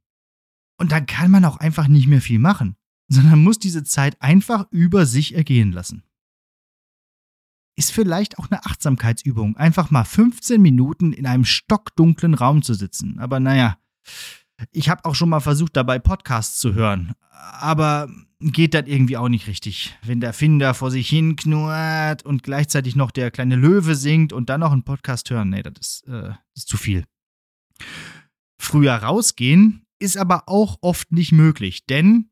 Und 0.80 0.92
dann 0.92 1.06
kann 1.06 1.30
man 1.30 1.46
auch 1.46 1.58
einfach 1.58 1.88
nicht 1.88 2.08
mehr 2.08 2.22
viel 2.22 2.40
machen, 2.40 2.76
sondern 3.08 3.44
muss 3.44 3.60
diese 3.60 3.84
Zeit 3.84 4.20
einfach 4.22 4.66
über 4.72 5.06
sich 5.06 5.36
ergehen 5.36 5.72
lassen. 5.72 6.04
Ist 7.80 7.94
vielleicht 7.94 8.38
auch 8.38 8.52
eine 8.52 8.66
Achtsamkeitsübung, 8.66 9.56
einfach 9.56 9.90
mal 9.90 10.04
15 10.04 10.62
Minuten 10.62 11.14
in 11.14 11.26
einem 11.26 11.46
stockdunklen 11.46 12.34
Raum 12.34 12.62
zu 12.62 12.74
sitzen. 12.74 13.20
Aber 13.20 13.40
naja, 13.40 13.78
ich 14.74 14.90
habe 14.90 15.06
auch 15.06 15.16
schon 15.16 15.30
mal 15.30 15.40
versucht, 15.40 15.78
dabei 15.78 15.98
Podcasts 15.98 16.60
zu 16.60 16.74
hören. 16.74 17.14
Aber 17.32 18.10
geht 18.42 18.74
das 18.74 18.84
irgendwie 18.86 19.16
auch 19.16 19.30
nicht 19.30 19.48
richtig. 19.48 19.98
Wenn 20.04 20.20
der 20.20 20.34
Finder 20.34 20.74
vor 20.74 20.92
sich 20.92 21.08
hin 21.08 21.38
knurrt 21.38 22.26
und 22.26 22.44
gleichzeitig 22.44 22.98
noch 22.98 23.12
der 23.12 23.32
kleine 23.32 23.56
Löwe 23.56 23.96
singt 23.96 24.34
und 24.34 24.50
dann 24.50 24.60
noch 24.60 24.74
einen 24.74 24.84
Podcast 24.84 25.30
hören, 25.30 25.50
nee, 25.50 25.64
das 25.64 25.76
ist, 25.80 26.08
äh, 26.10 26.34
ist 26.58 26.68
zu 26.68 26.76
viel. 26.76 27.06
Früher 28.62 28.96
rausgehen 28.96 29.86
ist 30.00 30.18
aber 30.18 30.50
auch 30.50 30.80
oft 30.82 31.14
nicht 31.14 31.32
möglich, 31.32 31.86
denn 31.86 32.30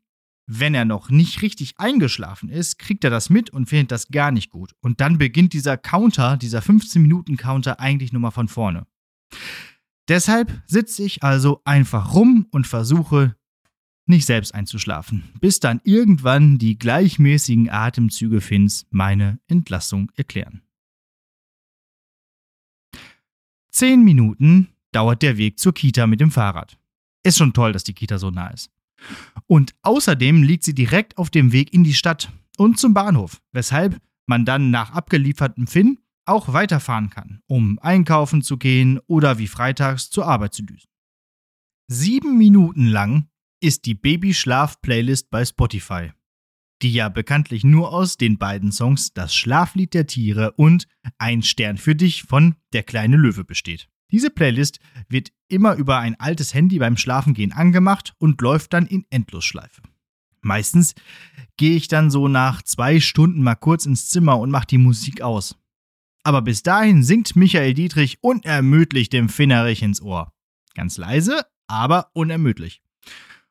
wenn 0.50 0.74
er 0.74 0.86
noch 0.86 1.10
nicht 1.10 1.42
richtig 1.42 1.78
eingeschlafen 1.78 2.48
ist, 2.48 2.78
kriegt 2.78 3.04
er 3.04 3.10
das 3.10 3.28
mit 3.28 3.50
und 3.50 3.66
findet 3.66 3.92
das 3.92 4.08
gar 4.08 4.32
nicht 4.32 4.50
gut. 4.50 4.74
Und 4.80 5.00
dann 5.00 5.18
beginnt 5.18 5.52
dieser 5.52 5.76
Counter, 5.76 6.38
dieser 6.38 6.60
15-Minuten-Counter 6.60 7.78
eigentlich 7.78 8.12
nur 8.12 8.22
mal 8.22 8.30
von 8.30 8.48
vorne. 8.48 8.86
Deshalb 10.08 10.62
sitze 10.66 11.04
ich 11.04 11.22
also 11.22 11.60
einfach 11.64 12.14
rum 12.14 12.46
und 12.50 12.66
versuche 12.66 13.36
nicht 14.06 14.24
selbst 14.24 14.54
einzuschlafen, 14.54 15.24
bis 15.38 15.60
dann 15.60 15.82
irgendwann 15.84 16.56
die 16.56 16.78
gleichmäßigen 16.78 17.68
Atemzüge 17.68 18.40
Finns 18.40 18.86
meine 18.88 19.38
Entlassung 19.48 20.10
erklären. 20.16 20.62
Zehn 23.70 24.02
Minuten 24.02 24.68
dauert 24.92 25.20
der 25.20 25.36
Weg 25.36 25.58
zur 25.58 25.74
Kita 25.74 26.06
mit 26.06 26.20
dem 26.20 26.30
Fahrrad. 26.30 26.78
Ist 27.22 27.36
schon 27.36 27.52
toll, 27.52 27.74
dass 27.74 27.84
die 27.84 27.92
Kita 27.92 28.18
so 28.18 28.30
nah 28.30 28.48
ist. 28.48 28.70
Und 29.46 29.74
außerdem 29.82 30.42
liegt 30.42 30.64
sie 30.64 30.74
direkt 30.74 31.18
auf 31.18 31.30
dem 31.30 31.52
Weg 31.52 31.72
in 31.72 31.84
die 31.84 31.94
Stadt 31.94 32.32
und 32.56 32.78
zum 32.78 32.94
Bahnhof, 32.94 33.40
weshalb 33.52 34.00
man 34.26 34.44
dann 34.44 34.70
nach 34.70 34.90
abgeliefertem 34.90 35.66
Finn 35.66 35.98
auch 36.26 36.52
weiterfahren 36.52 37.10
kann, 37.10 37.40
um 37.46 37.78
einkaufen 37.80 38.42
zu 38.42 38.58
gehen 38.58 39.00
oder 39.06 39.38
wie 39.38 39.48
freitags 39.48 40.10
zur 40.10 40.26
Arbeit 40.26 40.54
zu 40.54 40.62
düsen. 40.62 40.88
Sieben 41.90 42.36
Minuten 42.36 42.86
lang 42.86 43.28
ist 43.60 43.86
die 43.86 43.94
Babyschlaf-Playlist 43.94 45.30
bei 45.30 45.44
Spotify, 45.44 46.12
die 46.82 46.92
ja 46.92 47.08
bekanntlich 47.08 47.64
nur 47.64 47.92
aus 47.92 48.18
den 48.18 48.36
beiden 48.36 48.72
Songs 48.72 49.14
Das 49.14 49.34
Schlaflied 49.34 49.94
der 49.94 50.06
Tiere 50.06 50.52
und 50.52 50.86
Ein 51.16 51.42
Stern 51.42 51.78
für 51.78 51.94
dich 51.94 52.24
von 52.24 52.56
Der 52.74 52.82
kleine 52.82 53.16
Löwe 53.16 53.44
besteht. 53.44 53.88
Diese 54.10 54.30
Playlist 54.30 54.80
wird 55.08 55.32
immer 55.48 55.74
über 55.74 55.98
ein 55.98 56.18
altes 56.20 56.54
Handy 56.54 56.78
beim 56.78 56.96
Schlafengehen 56.96 57.52
angemacht 57.52 58.14
und 58.18 58.40
läuft 58.40 58.72
dann 58.72 58.86
in 58.86 59.06
Endlosschleife. 59.10 59.82
Meistens 60.40 60.94
gehe 61.56 61.76
ich 61.76 61.88
dann 61.88 62.10
so 62.10 62.28
nach 62.28 62.62
zwei 62.62 63.00
Stunden 63.00 63.42
mal 63.42 63.56
kurz 63.56 63.86
ins 63.86 64.08
Zimmer 64.08 64.38
und 64.38 64.50
mache 64.50 64.66
die 64.66 64.78
Musik 64.78 65.20
aus. 65.20 65.56
Aber 66.22 66.42
bis 66.42 66.62
dahin 66.62 67.02
singt 67.02 67.36
Michael 67.36 67.74
Dietrich 67.74 68.18
unermüdlich 68.22 69.08
dem 69.08 69.28
Finnerich 69.28 69.82
ins 69.82 70.00
Ohr. 70.00 70.32
Ganz 70.74 70.96
leise, 70.96 71.46
aber 71.66 72.10
unermüdlich. 72.12 72.82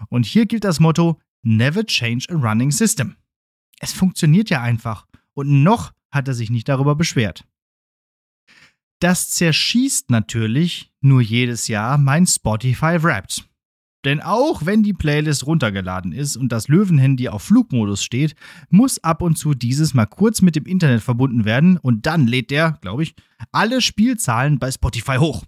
Und 0.09 0.25
hier 0.25 0.45
gilt 0.45 0.63
das 0.63 0.79
Motto 0.79 1.19
Never 1.41 1.85
change 1.85 2.25
a 2.29 2.35
running 2.35 2.71
system. 2.71 3.15
Es 3.79 3.93
funktioniert 3.93 4.49
ja 4.49 4.61
einfach 4.61 5.07
und 5.33 5.63
noch 5.63 5.93
hat 6.11 6.27
er 6.27 6.33
sich 6.33 6.49
nicht 6.49 6.67
darüber 6.67 6.95
beschwert. 6.95 7.45
Das 8.99 9.29
zerschießt 9.29 10.09
natürlich 10.09 10.91
nur 11.01 11.21
jedes 11.21 11.67
Jahr 11.67 11.97
mein 11.97 12.25
Spotify 12.25 13.01
Wrapped. 13.01 13.47
Denn 14.05 14.21
auch 14.21 14.65
wenn 14.65 14.83
die 14.83 14.93
Playlist 14.93 15.45
runtergeladen 15.45 16.13
ist 16.13 16.37
und 16.37 16.51
das 16.51 16.67
Löwenhandy 16.67 17.29
auf 17.29 17.43
Flugmodus 17.43 18.03
steht, 18.03 18.35
muss 18.69 19.03
ab 19.03 19.21
und 19.21 19.37
zu 19.37 19.53
dieses 19.53 19.93
mal 19.93 20.05
kurz 20.05 20.41
mit 20.41 20.55
dem 20.55 20.65
Internet 20.65 21.03
verbunden 21.03 21.45
werden 21.45 21.77
und 21.77 22.05
dann 22.05 22.25
lädt 22.25 22.51
der, 22.51 22.77
glaube 22.81 23.03
ich, 23.03 23.15
alle 23.51 23.81
Spielzahlen 23.81 24.59
bei 24.59 24.71
Spotify 24.71 25.17
hoch. 25.17 25.43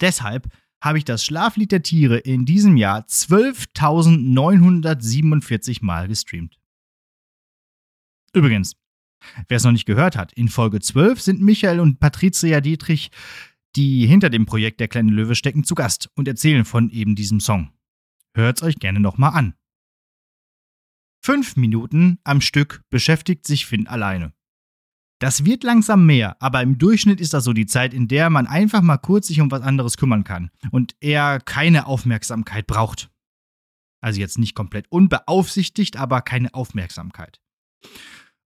Deshalb 0.00 0.48
habe 0.82 0.98
ich 0.98 1.04
das 1.04 1.24
Schlaflied 1.24 1.70
der 1.70 1.82
Tiere 1.82 2.18
in 2.18 2.44
diesem 2.44 2.76
Jahr 2.76 3.06
12.947 3.06 5.84
Mal 5.84 6.08
gestreamt. 6.08 6.58
Übrigens, 8.32 8.74
wer 9.48 9.56
es 9.56 9.64
noch 9.64 9.72
nicht 9.72 9.86
gehört 9.86 10.16
hat, 10.16 10.32
in 10.32 10.48
Folge 10.48 10.80
12 10.80 11.20
sind 11.20 11.40
Michael 11.40 11.80
und 11.80 12.00
Patricia 12.00 12.60
Dietrich, 12.60 13.10
die 13.76 14.06
hinter 14.06 14.30
dem 14.30 14.46
Projekt 14.46 14.80
Der 14.80 14.88
kleine 14.88 15.12
Löwe 15.12 15.34
stecken, 15.34 15.64
zu 15.64 15.74
Gast 15.74 16.10
und 16.14 16.28
erzählen 16.28 16.64
von 16.64 16.90
eben 16.90 17.14
diesem 17.14 17.40
Song. 17.40 17.72
Hört's 18.34 18.62
euch 18.62 18.76
gerne 18.76 19.00
nochmal 19.00 19.32
an. 19.34 19.54
Fünf 21.24 21.56
Minuten 21.56 22.18
am 22.24 22.40
Stück 22.40 22.82
beschäftigt 22.90 23.46
sich 23.46 23.66
Finn 23.66 23.86
alleine. 23.86 24.32
Das 25.20 25.44
wird 25.44 25.62
langsam 25.62 26.04
mehr, 26.04 26.36
aber 26.42 26.62
im 26.62 26.78
Durchschnitt 26.78 27.20
ist 27.20 27.32
das 27.32 27.44
so 27.44 27.52
die 27.52 27.66
Zeit, 27.66 27.94
in 27.94 28.08
der 28.08 28.28
man 28.28 28.48
einfach 28.48 28.82
mal 28.82 28.96
kurz 28.96 29.28
sich 29.28 29.40
um 29.40 29.52
was 29.52 29.62
anderes 29.62 29.96
kümmern 29.96 30.24
kann 30.24 30.50
und 30.72 30.96
er 31.00 31.38
keine 31.38 31.86
Aufmerksamkeit 31.86 32.66
braucht. 32.66 33.08
Also 34.00 34.18
jetzt 34.18 34.36
nicht 34.36 34.56
komplett 34.56 34.90
unbeaufsichtigt, 34.90 35.96
aber 35.96 36.22
keine 36.22 36.52
Aufmerksamkeit. 36.54 37.40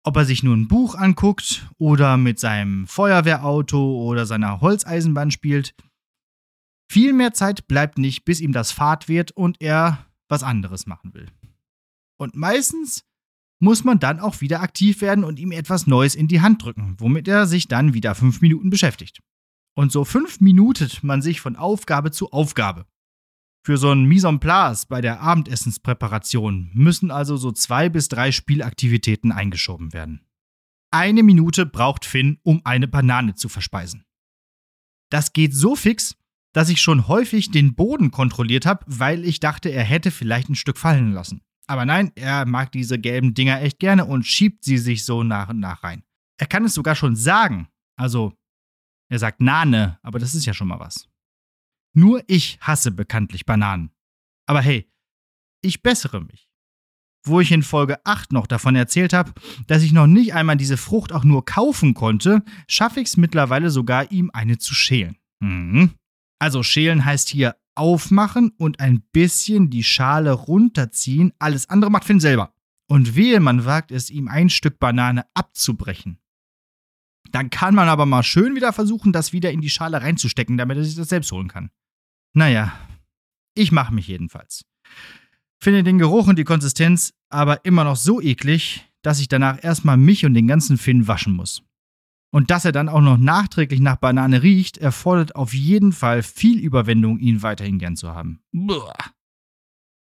Ob 0.07 0.17
er 0.17 0.25
sich 0.25 0.45
nur 0.45 0.57
ein 0.57 0.69
Buch 0.69 0.95
anguckt 0.95 1.69
oder 1.79 2.17
mit 2.17 2.39
seinem 2.39 2.87
Feuerwehrauto 2.87 4.05
oder 4.05 4.25
seiner 4.25 4.61
Holzeisenbahn 4.61 5.33
spielt, 5.33 5.75
viel 6.89 7.13
mehr 7.13 7.33
Zeit 7.33 7.67
bleibt 7.67 7.99
nicht, 7.99 8.25
bis 8.25 8.41
ihm 8.41 8.53
das 8.53 8.71
Fahrt 8.71 9.09
wird 9.09 9.33
und 9.33 9.61
er 9.61 10.07
was 10.29 10.45
anderes 10.45 10.87
machen 10.87 11.13
will. 11.13 11.27
Und 12.19 12.37
meistens 12.37 13.05
muss 13.59 13.83
man 13.83 13.99
dann 13.99 14.21
auch 14.21 14.41
wieder 14.41 14.61
aktiv 14.61 15.01
werden 15.01 15.25
und 15.25 15.41
ihm 15.41 15.51
etwas 15.51 15.89
Neues 15.89 16.15
in 16.15 16.29
die 16.29 16.41
Hand 16.41 16.63
drücken, 16.63 16.95
womit 17.01 17.27
er 17.27 17.47
sich 17.47 17.67
dann 17.67 17.93
wieder 17.93 18.15
fünf 18.15 18.41
Minuten 18.41 18.71
beschäftigt. 18.71 19.23
Und 19.75 19.91
so 19.91 20.05
fünf 20.05 20.41
minutet 20.41 21.03
man 21.03 21.21
sich 21.21 21.41
von 21.41 21.57
Aufgabe 21.57 22.13
zu 22.13 22.31
Aufgabe. 22.31 22.87
Für 23.67 23.79
so 23.79 23.91
ein 23.91 24.05
Mise 24.05 24.29
en 24.29 24.39
place 24.39 24.87
bei 24.87 25.01
der 25.01 25.21
Abendessenspräparation 25.21 26.71
müssen 26.73 27.11
also 27.11 27.37
so 27.37 27.51
zwei 27.51 27.89
bis 27.89 28.07
drei 28.07 28.31
Spielaktivitäten 28.31 29.33
eingeschoben 29.33 29.93
werden. 29.93 30.25
Eine 30.93 31.25
Minute 31.25 31.67
braucht 31.67 32.05
Finn, 32.05 32.39
um 32.45 32.61
eine 32.63 32.87
Banane 32.87 33.35
zu 33.35 33.49
verspeisen. 33.49 34.05
Das 35.11 35.33
geht 35.33 35.53
so 35.53 35.75
fix, 35.75 36.15
dass 36.53 36.69
ich 36.69 36.81
schon 36.81 37.09
häufig 37.09 37.51
den 37.51 37.75
Boden 37.75 38.13
kontrolliert 38.13 38.67
habe, 38.67 38.85
weil 38.87 39.25
ich 39.25 39.41
dachte, 39.41 39.71
er 39.71 39.83
hätte 39.83 40.13
vielleicht 40.13 40.49
ein 40.49 40.55
Stück 40.55 40.79
fallen 40.79 41.13
lassen. 41.13 41.43
Aber 41.67 41.85
nein, 41.85 42.13
er 42.15 42.47
mag 42.47 42.71
diese 42.71 43.01
gelben 43.01 43.35
Dinger 43.35 43.61
echt 43.63 43.81
gerne 43.81 44.05
und 44.05 44.29
schiebt 44.29 44.63
sie 44.63 44.79
sich 44.79 45.05
so 45.05 45.25
nach 45.25 45.49
und 45.49 45.59
nach 45.59 45.83
rein. 45.83 46.05
Er 46.39 46.47
kann 46.47 46.65
es 46.65 46.75
sogar 46.75 46.95
schon 46.95 47.17
sagen. 47.17 47.67
Also, 47.97 48.33
er 49.11 49.19
sagt 49.19 49.41
Nane, 49.41 49.99
aber 50.05 50.21
das 50.21 50.37
ist 50.37 50.47
ja 50.47 50.55
schon 50.55 50.69
mal 50.69 50.79
was. 50.79 51.09
Nur 51.97 52.23
ich 52.27 52.59
hasse 52.61 52.91
bekanntlich 52.91 53.47
Bananen. 53.47 53.91
Aber 54.47 54.61
hey, 54.61 54.87
ich 55.63 55.83
bessere 55.83 56.21
mich. 56.21 56.51
Wo 57.25 57.41
ich 57.41 57.51
in 57.51 57.63
Folge 57.63 58.05
8 58.05 58.33
noch 58.33 58.47
davon 58.47 58.77
erzählt 58.77 59.15
habe, 59.15 59.33
dass 59.67 59.83
ich 59.83 59.93
noch 59.93 60.07
nicht 60.07 60.35
einmal 60.35 60.59
diese 60.59 60.77
Frucht 60.77 61.11
auch 61.11 61.25
nur 61.25 61.47
kaufen 61.47 61.95
konnte, 61.95 62.45
schaffe 62.69 63.01
ich 63.01 63.09
es 63.09 63.17
mittlerweile 63.17 63.71
sogar, 63.71 64.13
ihm 64.13 64.31
eine 64.35 64.59
zu 64.59 64.75
schälen. 64.75 65.17
Mhm. 65.41 65.95
Also 66.39 66.63
schälen 66.63 67.07
heißt 67.07 67.31
hier 67.31 67.57
aufmachen 67.75 68.51
und 68.59 68.79
ein 68.79 69.01
bisschen 69.13 69.71
die 69.71 69.83
Schale 69.83 70.33
runterziehen. 70.33 71.33
Alles 71.39 71.71
andere 71.71 71.91
macht 71.91 72.05
Finn 72.05 72.21
selber. 72.21 72.53
Und 72.89 73.17
wehe, 73.17 73.41
man 73.41 73.65
wagt 73.65 73.91
es, 73.91 74.11
ihm 74.11 74.29
ein 74.29 74.51
Stück 74.51 74.79
Banane 74.79 75.25
abzubrechen. 75.33 76.19
Dann 77.31 77.49
kann 77.49 77.75
man 77.75 77.89
aber 77.89 78.05
mal 78.05 78.23
schön 78.23 78.55
wieder 78.55 78.75
versuchen, 78.75 79.15
das 79.15 79.33
wieder 79.33 79.51
in 79.51 79.63
die 79.63 79.71
Schale 79.71 80.03
reinzustecken, 80.03 80.59
damit 80.59 80.77
er 80.77 80.85
sich 80.85 80.95
das 80.95 81.09
selbst 81.09 81.33
holen 81.33 81.49
kann. 81.49 81.71
Naja, 82.37 82.79
ich 83.55 83.73
mache 83.73 83.95
mich 83.95 84.09
jedenfalls. 84.09 84.67
Finde 85.59 85.83
den 85.83 85.97
Geruch 85.97 86.29
und 86.29 86.39
die 86.39 86.45
Konsistenz 86.45 87.15
aber 87.31 87.65
immer 87.65 87.83
noch 87.83 87.97
so 87.97 88.21
eklig, 88.21 88.85
dass 89.01 89.21
ich 89.21 89.29
danach 89.29 89.65
erstmal 89.65 89.97
mich 89.97 90.27
und 90.27 90.35
den 90.35 90.47
ganzen 90.47 90.77
Finn 90.77 91.09
waschen 91.09 91.33
muss. 91.33 91.63
Und 92.31 92.51
dass 92.51 92.67
er 92.67 92.73
dann 92.73 92.91
auch 92.91 93.01
noch 93.01 93.17
nachträglich 93.17 93.81
nach 93.81 93.97
Banane 93.97 94.43
riecht, 94.43 94.77
erfordert 94.77 95.35
auf 95.35 95.55
jeden 95.55 95.93
Fall 95.93 96.23
viel 96.23 96.59
Überwindung, 96.59 97.19
ihn 97.21 97.41
weiterhin 97.41 97.79
gern 97.79 97.97
zu 97.97 98.11
haben. 98.15 98.41
Buh. 98.53 98.83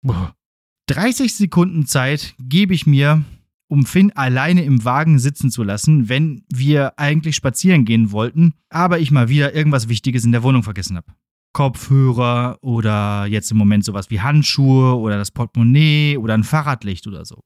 Buh. 0.03 0.29
30 0.89 1.35
Sekunden 1.35 1.87
Zeit 1.87 2.35
gebe 2.39 2.75
ich 2.75 2.87
mir, 2.87 3.25
um 3.69 3.87
Finn 3.87 4.13
alleine 4.13 4.65
im 4.65 4.85
Wagen 4.85 5.19
sitzen 5.19 5.51
zu 5.51 5.63
lassen, 5.63 6.11
wenn 6.11 6.45
wir 6.51 6.99
eigentlich 6.99 7.37
spazieren 7.37 7.87
gehen 7.87 8.13
wollten, 8.13 8.53
aber 8.69 8.99
ich 8.99 9.11
mal 9.11 9.31
wieder 9.31 9.55
irgendwas 9.55 9.89
Wichtiges 9.89 10.27
in 10.27 10.33
der 10.33 10.43
Wohnung 10.43 10.63
vergessen 10.63 10.99
habe. 10.99 11.11
Kopfhörer 11.53 12.59
oder 12.63 13.27
jetzt 13.27 13.51
im 13.51 13.57
Moment 13.57 13.85
sowas 13.85 14.11
wie 14.11 14.21
Handschuhe 14.21 14.97
oder 14.97 15.17
das 15.17 15.31
Portemonnaie 15.31 16.17
oder 16.17 16.35
ein 16.35 16.45
Fahrradlicht 16.45 17.07
oder 17.07 17.25
so. 17.25 17.43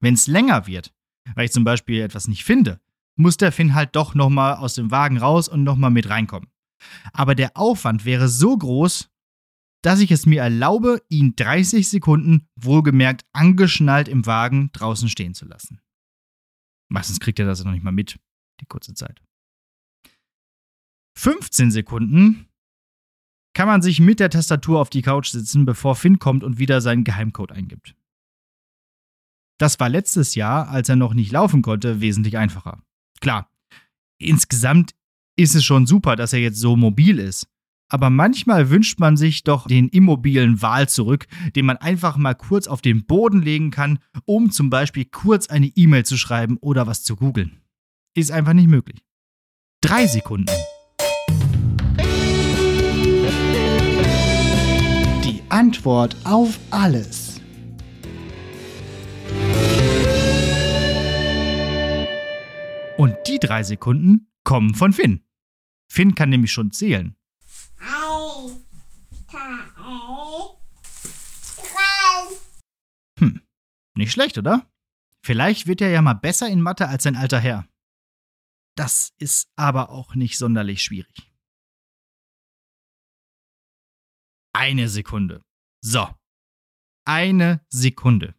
Wenn 0.00 0.14
es 0.14 0.26
länger 0.26 0.66
wird, 0.66 0.92
weil 1.34 1.46
ich 1.46 1.52
zum 1.52 1.64
Beispiel 1.64 2.00
etwas 2.00 2.28
nicht 2.28 2.44
finde, 2.44 2.80
muss 3.16 3.36
der 3.36 3.52
Finn 3.52 3.74
halt 3.74 3.94
doch 3.96 4.14
nochmal 4.14 4.56
aus 4.56 4.74
dem 4.74 4.90
Wagen 4.90 5.18
raus 5.18 5.48
und 5.48 5.64
nochmal 5.64 5.90
mit 5.90 6.08
reinkommen. 6.08 6.50
Aber 7.12 7.34
der 7.34 7.56
Aufwand 7.56 8.04
wäre 8.04 8.28
so 8.28 8.56
groß, 8.56 9.10
dass 9.82 10.00
ich 10.00 10.10
es 10.10 10.26
mir 10.26 10.42
erlaube, 10.42 11.02
ihn 11.08 11.36
30 11.36 11.88
Sekunden 11.88 12.48
wohlgemerkt 12.56 13.24
angeschnallt 13.32 14.08
im 14.08 14.26
Wagen 14.26 14.70
draußen 14.72 15.08
stehen 15.08 15.34
zu 15.34 15.44
lassen. 15.44 15.80
Meistens 16.88 17.20
kriegt 17.20 17.38
er 17.38 17.46
das 17.46 17.62
noch 17.64 17.72
nicht 17.72 17.84
mal 17.84 17.92
mit, 17.92 18.18
die 18.60 18.66
kurze 18.66 18.94
Zeit. 18.94 19.20
15 21.16 21.70
Sekunden 21.70 22.48
kann 23.54 23.68
man 23.68 23.82
sich 23.82 24.00
mit 24.00 24.20
der 24.20 24.30
Tastatur 24.30 24.80
auf 24.80 24.90
die 24.90 25.02
Couch 25.02 25.28
sitzen, 25.28 25.64
bevor 25.64 25.94
Finn 25.94 26.18
kommt 26.18 26.44
und 26.44 26.58
wieder 26.58 26.80
seinen 26.80 27.04
Geheimcode 27.04 27.52
eingibt. 27.52 27.94
Das 29.58 29.78
war 29.78 29.88
letztes 29.88 30.34
Jahr, 30.34 30.68
als 30.68 30.88
er 30.88 30.96
noch 30.96 31.14
nicht 31.14 31.32
laufen 31.32 31.62
konnte, 31.62 32.00
wesentlich 32.00 32.36
einfacher. 32.36 32.82
Klar, 33.20 33.48
insgesamt 34.18 34.94
ist 35.36 35.54
es 35.54 35.64
schon 35.64 35.86
super, 35.86 36.16
dass 36.16 36.32
er 36.32 36.40
jetzt 36.40 36.58
so 36.58 36.76
mobil 36.76 37.18
ist. 37.18 37.48
Aber 37.88 38.10
manchmal 38.10 38.70
wünscht 38.70 38.98
man 38.98 39.16
sich 39.16 39.44
doch 39.44 39.68
den 39.68 39.88
immobilen 39.88 40.60
Wal 40.62 40.88
zurück, 40.88 41.26
den 41.54 41.66
man 41.66 41.76
einfach 41.76 42.16
mal 42.16 42.34
kurz 42.34 42.66
auf 42.66 42.80
den 42.80 43.06
Boden 43.06 43.42
legen 43.42 43.70
kann, 43.70 43.98
um 44.24 44.50
zum 44.50 44.70
Beispiel 44.70 45.04
kurz 45.04 45.48
eine 45.48 45.66
E-Mail 45.66 46.04
zu 46.04 46.16
schreiben 46.16 46.56
oder 46.60 46.86
was 46.86 47.04
zu 47.04 47.14
googeln. 47.14 47.60
Ist 48.14 48.32
einfach 48.32 48.54
nicht 48.54 48.68
möglich. 48.68 49.04
Drei 49.80 50.06
Sekunden. 50.06 50.50
Antwort 55.74 56.16
auf 56.24 56.56
alles. 56.70 57.40
Und 62.96 63.16
die 63.26 63.40
drei 63.40 63.64
Sekunden 63.64 64.30
kommen 64.44 64.76
von 64.76 64.92
Finn. 64.92 65.24
Finn 65.90 66.14
kann 66.14 66.30
nämlich 66.30 66.52
schon 66.52 66.70
zählen. 66.70 67.16
Hm, 73.18 73.40
nicht 73.96 74.12
schlecht, 74.12 74.38
oder? 74.38 74.70
Vielleicht 75.24 75.66
wird 75.66 75.80
er 75.80 75.90
ja 75.90 76.02
mal 76.02 76.14
besser 76.14 76.48
in 76.48 76.60
Mathe 76.60 76.86
als 76.86 77.02
sein 77.02 77.16
alter 77.16 77.40
Herr. 77.40 77.66
Das 78.76 79.12
ist 79.18 79.50
aber 79.56 79.90
auch 79.90 80.14
nicht 80.14 80.38
sonderlich 80.38 80.84
schwierig. 80.84 81.32
Eine 84.52 84.88
Sekunde. 84.88 85.42
So. 85.84 86.08
Eine 87.04 87.60
Sekunde. 87.68 88.34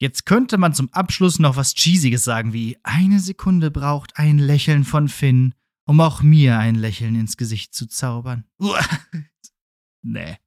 Jetzt 0.00 0.24
könnte 0.24 0.56
man 0.56 0.72
zum 0.72 0.90
Abschluss 0.94 1.38
noch 1.38 1.56
was 1.56 1.74
Cheesiges 1.74 2.24
sagen 2.24 2.54
wie 2.54 2.78
eine 2.82 3.20
Sekunde 3.20 3.70
braucht 3.70 4.16
ein 4.16 4.38
Lächeln 4.38 4.84
von 4.84 5.08
Finn, 5.08 5.54
um 5.86 6.00
auch 6.00 6.22
mir 6.22 6.58
ein 6.58 6.76
Lächeln 6.76 7.14
ins 7.14 7.36
Gesicht 7.36 7.74
zu 7.74 7.86
zaubern. 7.86 8.48
nee. 10.02 10.38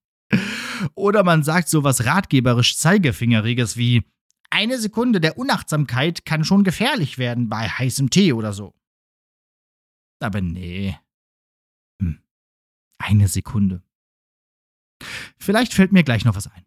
Oder 0.96 1.24
man 1.24 1.44
sagt 1.44 1.70
so 1.70 1.84
was 1.84 2.06
ratgeberisch 2.06 2.78
Zeigefingeriges 2.78 3.78
wie 3.78 4.04
eine 4.50 4.80
Sekunde 4.80 5.22
der 5.22 5.38
Unachtsamkeit 5.38 6.26
kann 6.26 6.44
schon 6.44 6.64
gefährlich 6.64 7.20
werden 7.20 7.50
bei 7.50 7.70
heißem 7.70 8.10
Tee 8.10 8.34
oder 8.34 8.52
so. 8.52 8.74
Aber 10.20 10.42
nee. 10.42 10.98
Hm. 12.02 12.20
Eine 12.98 13.28
Sekunde. 13.28 13.84
Vielleicht 15.38 15.74
fällt 15.74 15.92
mir 15.92 16.04
gleich 16.04 16.26
noch 16.26 16.36
was 16.36 16.48
ein. 16.48 16.66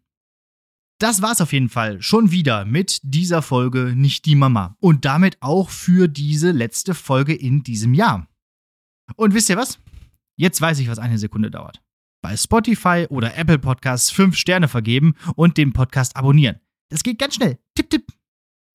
Das 0.99 1.21
war's 1.21 1.41
auf 1.41 1.51
jeden 1.51 1.69
Fall 1.69 2.01
schon 2.01 2.31
wieder 2.31 2.65
mit 2.65 2.99
dieser 3.03 3.41
Folge 3.41 3.93
Nicht 3.95 4.25
die 4.25 4.35
Mama 4.35 4.77
und 4.79 5.05
damit 5.05 5.37
auch 5.41 5.69
für 5.69 6.07
diese 6.07 6.51
letzte 6.51 6.93
Folge 6.93 7.33
in 7.33 7.63
diesem 7.63 7.93
Jahr. 7.93 8.27
Und 9.15 9.33
wisst 9.33 9.49
ihr 9.49 9.57
was? 9.57 9.79
Jetzt 10.37 10.61
weiß 10.61 10.79
ich, 10.79 10.87
was 10.87 10.99
eine 10.99 11.17
Sekunde 11.17 11.51
dauert. 11.51 11.81
Bei 12.21 12.37
Spotify 12.37 13.05
oder 13.09 13.35
Apple 13.35 13.59
Podcasts 13.59 14.11
5 14.11 14.37
Sterne 14.37 14.69
vergeben 14.69 15.15
und 15.35 15.57
den 15.57 15.73
Podcast 15.73 16.15
abonnieren. 16.15 16.59
Das 16.89 17.03
geht 17.03 17.19
ganz 17.19 17.35
schnell. 17.35 17.59
Tipp, 17.75 17.89
tipp. 17.89 18.07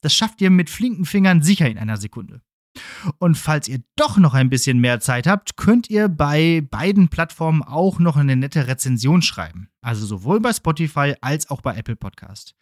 Das 0.03 0.15
schafft 0.15 0.41
ihr 0.41 0.51
mit 0.51 0.69
flinken 0.69 1.07
Fingern 1.07 1.43
sicher 1.43 1.69
in 1.69 1.79
einer 1.79 1.97
Sekunde. 1.97 2.43
Und 3.19 3.37
falls 3.37 3.69
ihr 3.69 3.81
doch 3.97 4.17
noch 4.19 4.35
ein 4.35 4.51
bisschen 4.51 4.79
mehr 4.79 5.01
Zeit 5.01 5.27
habt, 5.27 5.57
könnt 5.57 5.91
ihr 5.91 6.09
bei 6.09 6.67
beiden 6.71 7.09
Plattformen 7.09 7.63
auch 7.63 7.99
noch 7.99 8.17
eine 8.17 8.37
nette 8.37 8.67
Rezension 8.67 9.23
schreiben. 9.23 9.69
Also 9.81 10.07
sowohl 10.07 10.41
bei 10.41 10.53
Spotify 10.53 11.15
als 11.21 11.51
auch 11.51 11.61
bei 11.61 11.77
Apple 11.77 11.97
Podcast. 11.97 12.55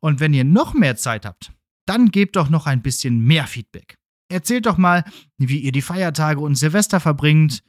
Und 0.00 0.20
wenn 0.20 0.34
ihr 0.34 0.44
noch 0.44 0.74
mehr 0.74 0.96
Zeit 0.96 1.24
habt, 1.24 1.52
dann 1.86 2.10
gebt 2.10 2.36
doch 2.36 2.50
noch 2.50 2.66
ein 2.66 2.82
bisschen 2.82 3.20
mehr 3.20 3.46
Feedback. 3.46 3.96
Erzählt 4.30 4.66
doch 4.66 4.76
mal, 4.76 5.04
wie 5.38 5.58
ihr 5.58 5.72
die 5.72 5.82
Feiertage 5.82 6.40
und 6.40 6.54
Silvester 6.54 7.00
verbringt. 7.00 7.62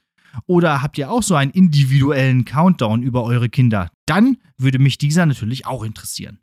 Oder 0.45 0.81
habt 0.81 0.97
ihr 0.97 1.09
auch 1.09 1.23
so 1.23 1.35
einen 1.35 1.51
individuellen 1.51 2.45
Countdown 2.45 3.01
über 3.01 3.23
eure 3.23 3.49
Kinder? 3.49 3.89
Dann 4.05 4.37
würde 4.57 4.77
mich 4.77 4.97
dieser 4.97 5.25
natürlich 5.25 5.65
auch 5.65 5.83
interessieren. 5.83 6.39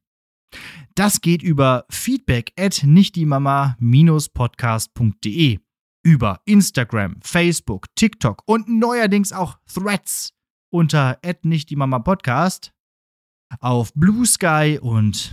Das 0.95 1.21
geht 1.21 1.43
über 1.43 1.85
feedback 1.91 2.53
at 2.59 2.83
nichtdiemama-podcast.de, 2.85 5.59
über 6.03 6.41
Instagram, 6.45 7.17
Facebook, 7.23 7.87
TikTok 7.95 8.43
und 8.47 8.69
neuerdings 8.69 9.33
auch 9.33 9.59
Threads 9.73 10.33
unter 10.71 11.19
at 11.25 11.45
nichtdiemama-podcast, 11.45 12.73
auf 13.61 13.95
Blue 13.95 14.27
Sky 14.27 14.81
und 14.81 15.33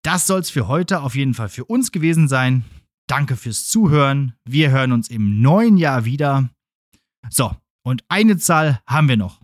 Das 0.04 0.28
soll 0.28 0.41
es 0.41 0.50
für 0.50 0.67
heute 0.67 1.00
auf 1.02 1.15
jeden 1.15 1.34
Fall 1.34 1.48
für 1.48 1.63
uns 1.63 1.93
gewesen 1.93 2.28
sein. 2.28 2.65
Danke 3.08 3.38
fürs 3.38 3.67
Zuhören. 3.67 4.34
Wir 4.43 4.71
hören 4.71 4.91
uns 4.91 5.10
im 5.10 5.41
neuen 5.41 5.78
Jahr 5.78 6.04
wieder. 6.04 6.50
So, 7.30 7.56
und 7.82 8.04
eine 8.10 8.38
Zahl 8.38 8.82
haben 8.86 9.08
wir 9.08 9.17
noch. 9.17 9.39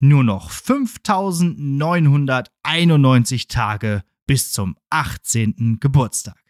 Nur 0.00 0.24
noch 0.24 0.50
5991 0.50 3.48
Tage 3.48 4.02
bis 4.26 4.52
zum 4.52 4.76
18. 4.90 5.78
Geburtstag. 5.80 6.42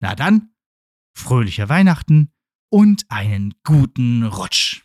Na 0.00 0.14
dann, 0.14 0.54
fröhliche 1.16 1.68
Weihnachten 1.68 2.32
und 2.70 3.04
einen 3.08 3.54
guten 3.64 4.24
Rutsch. 4.24 4.83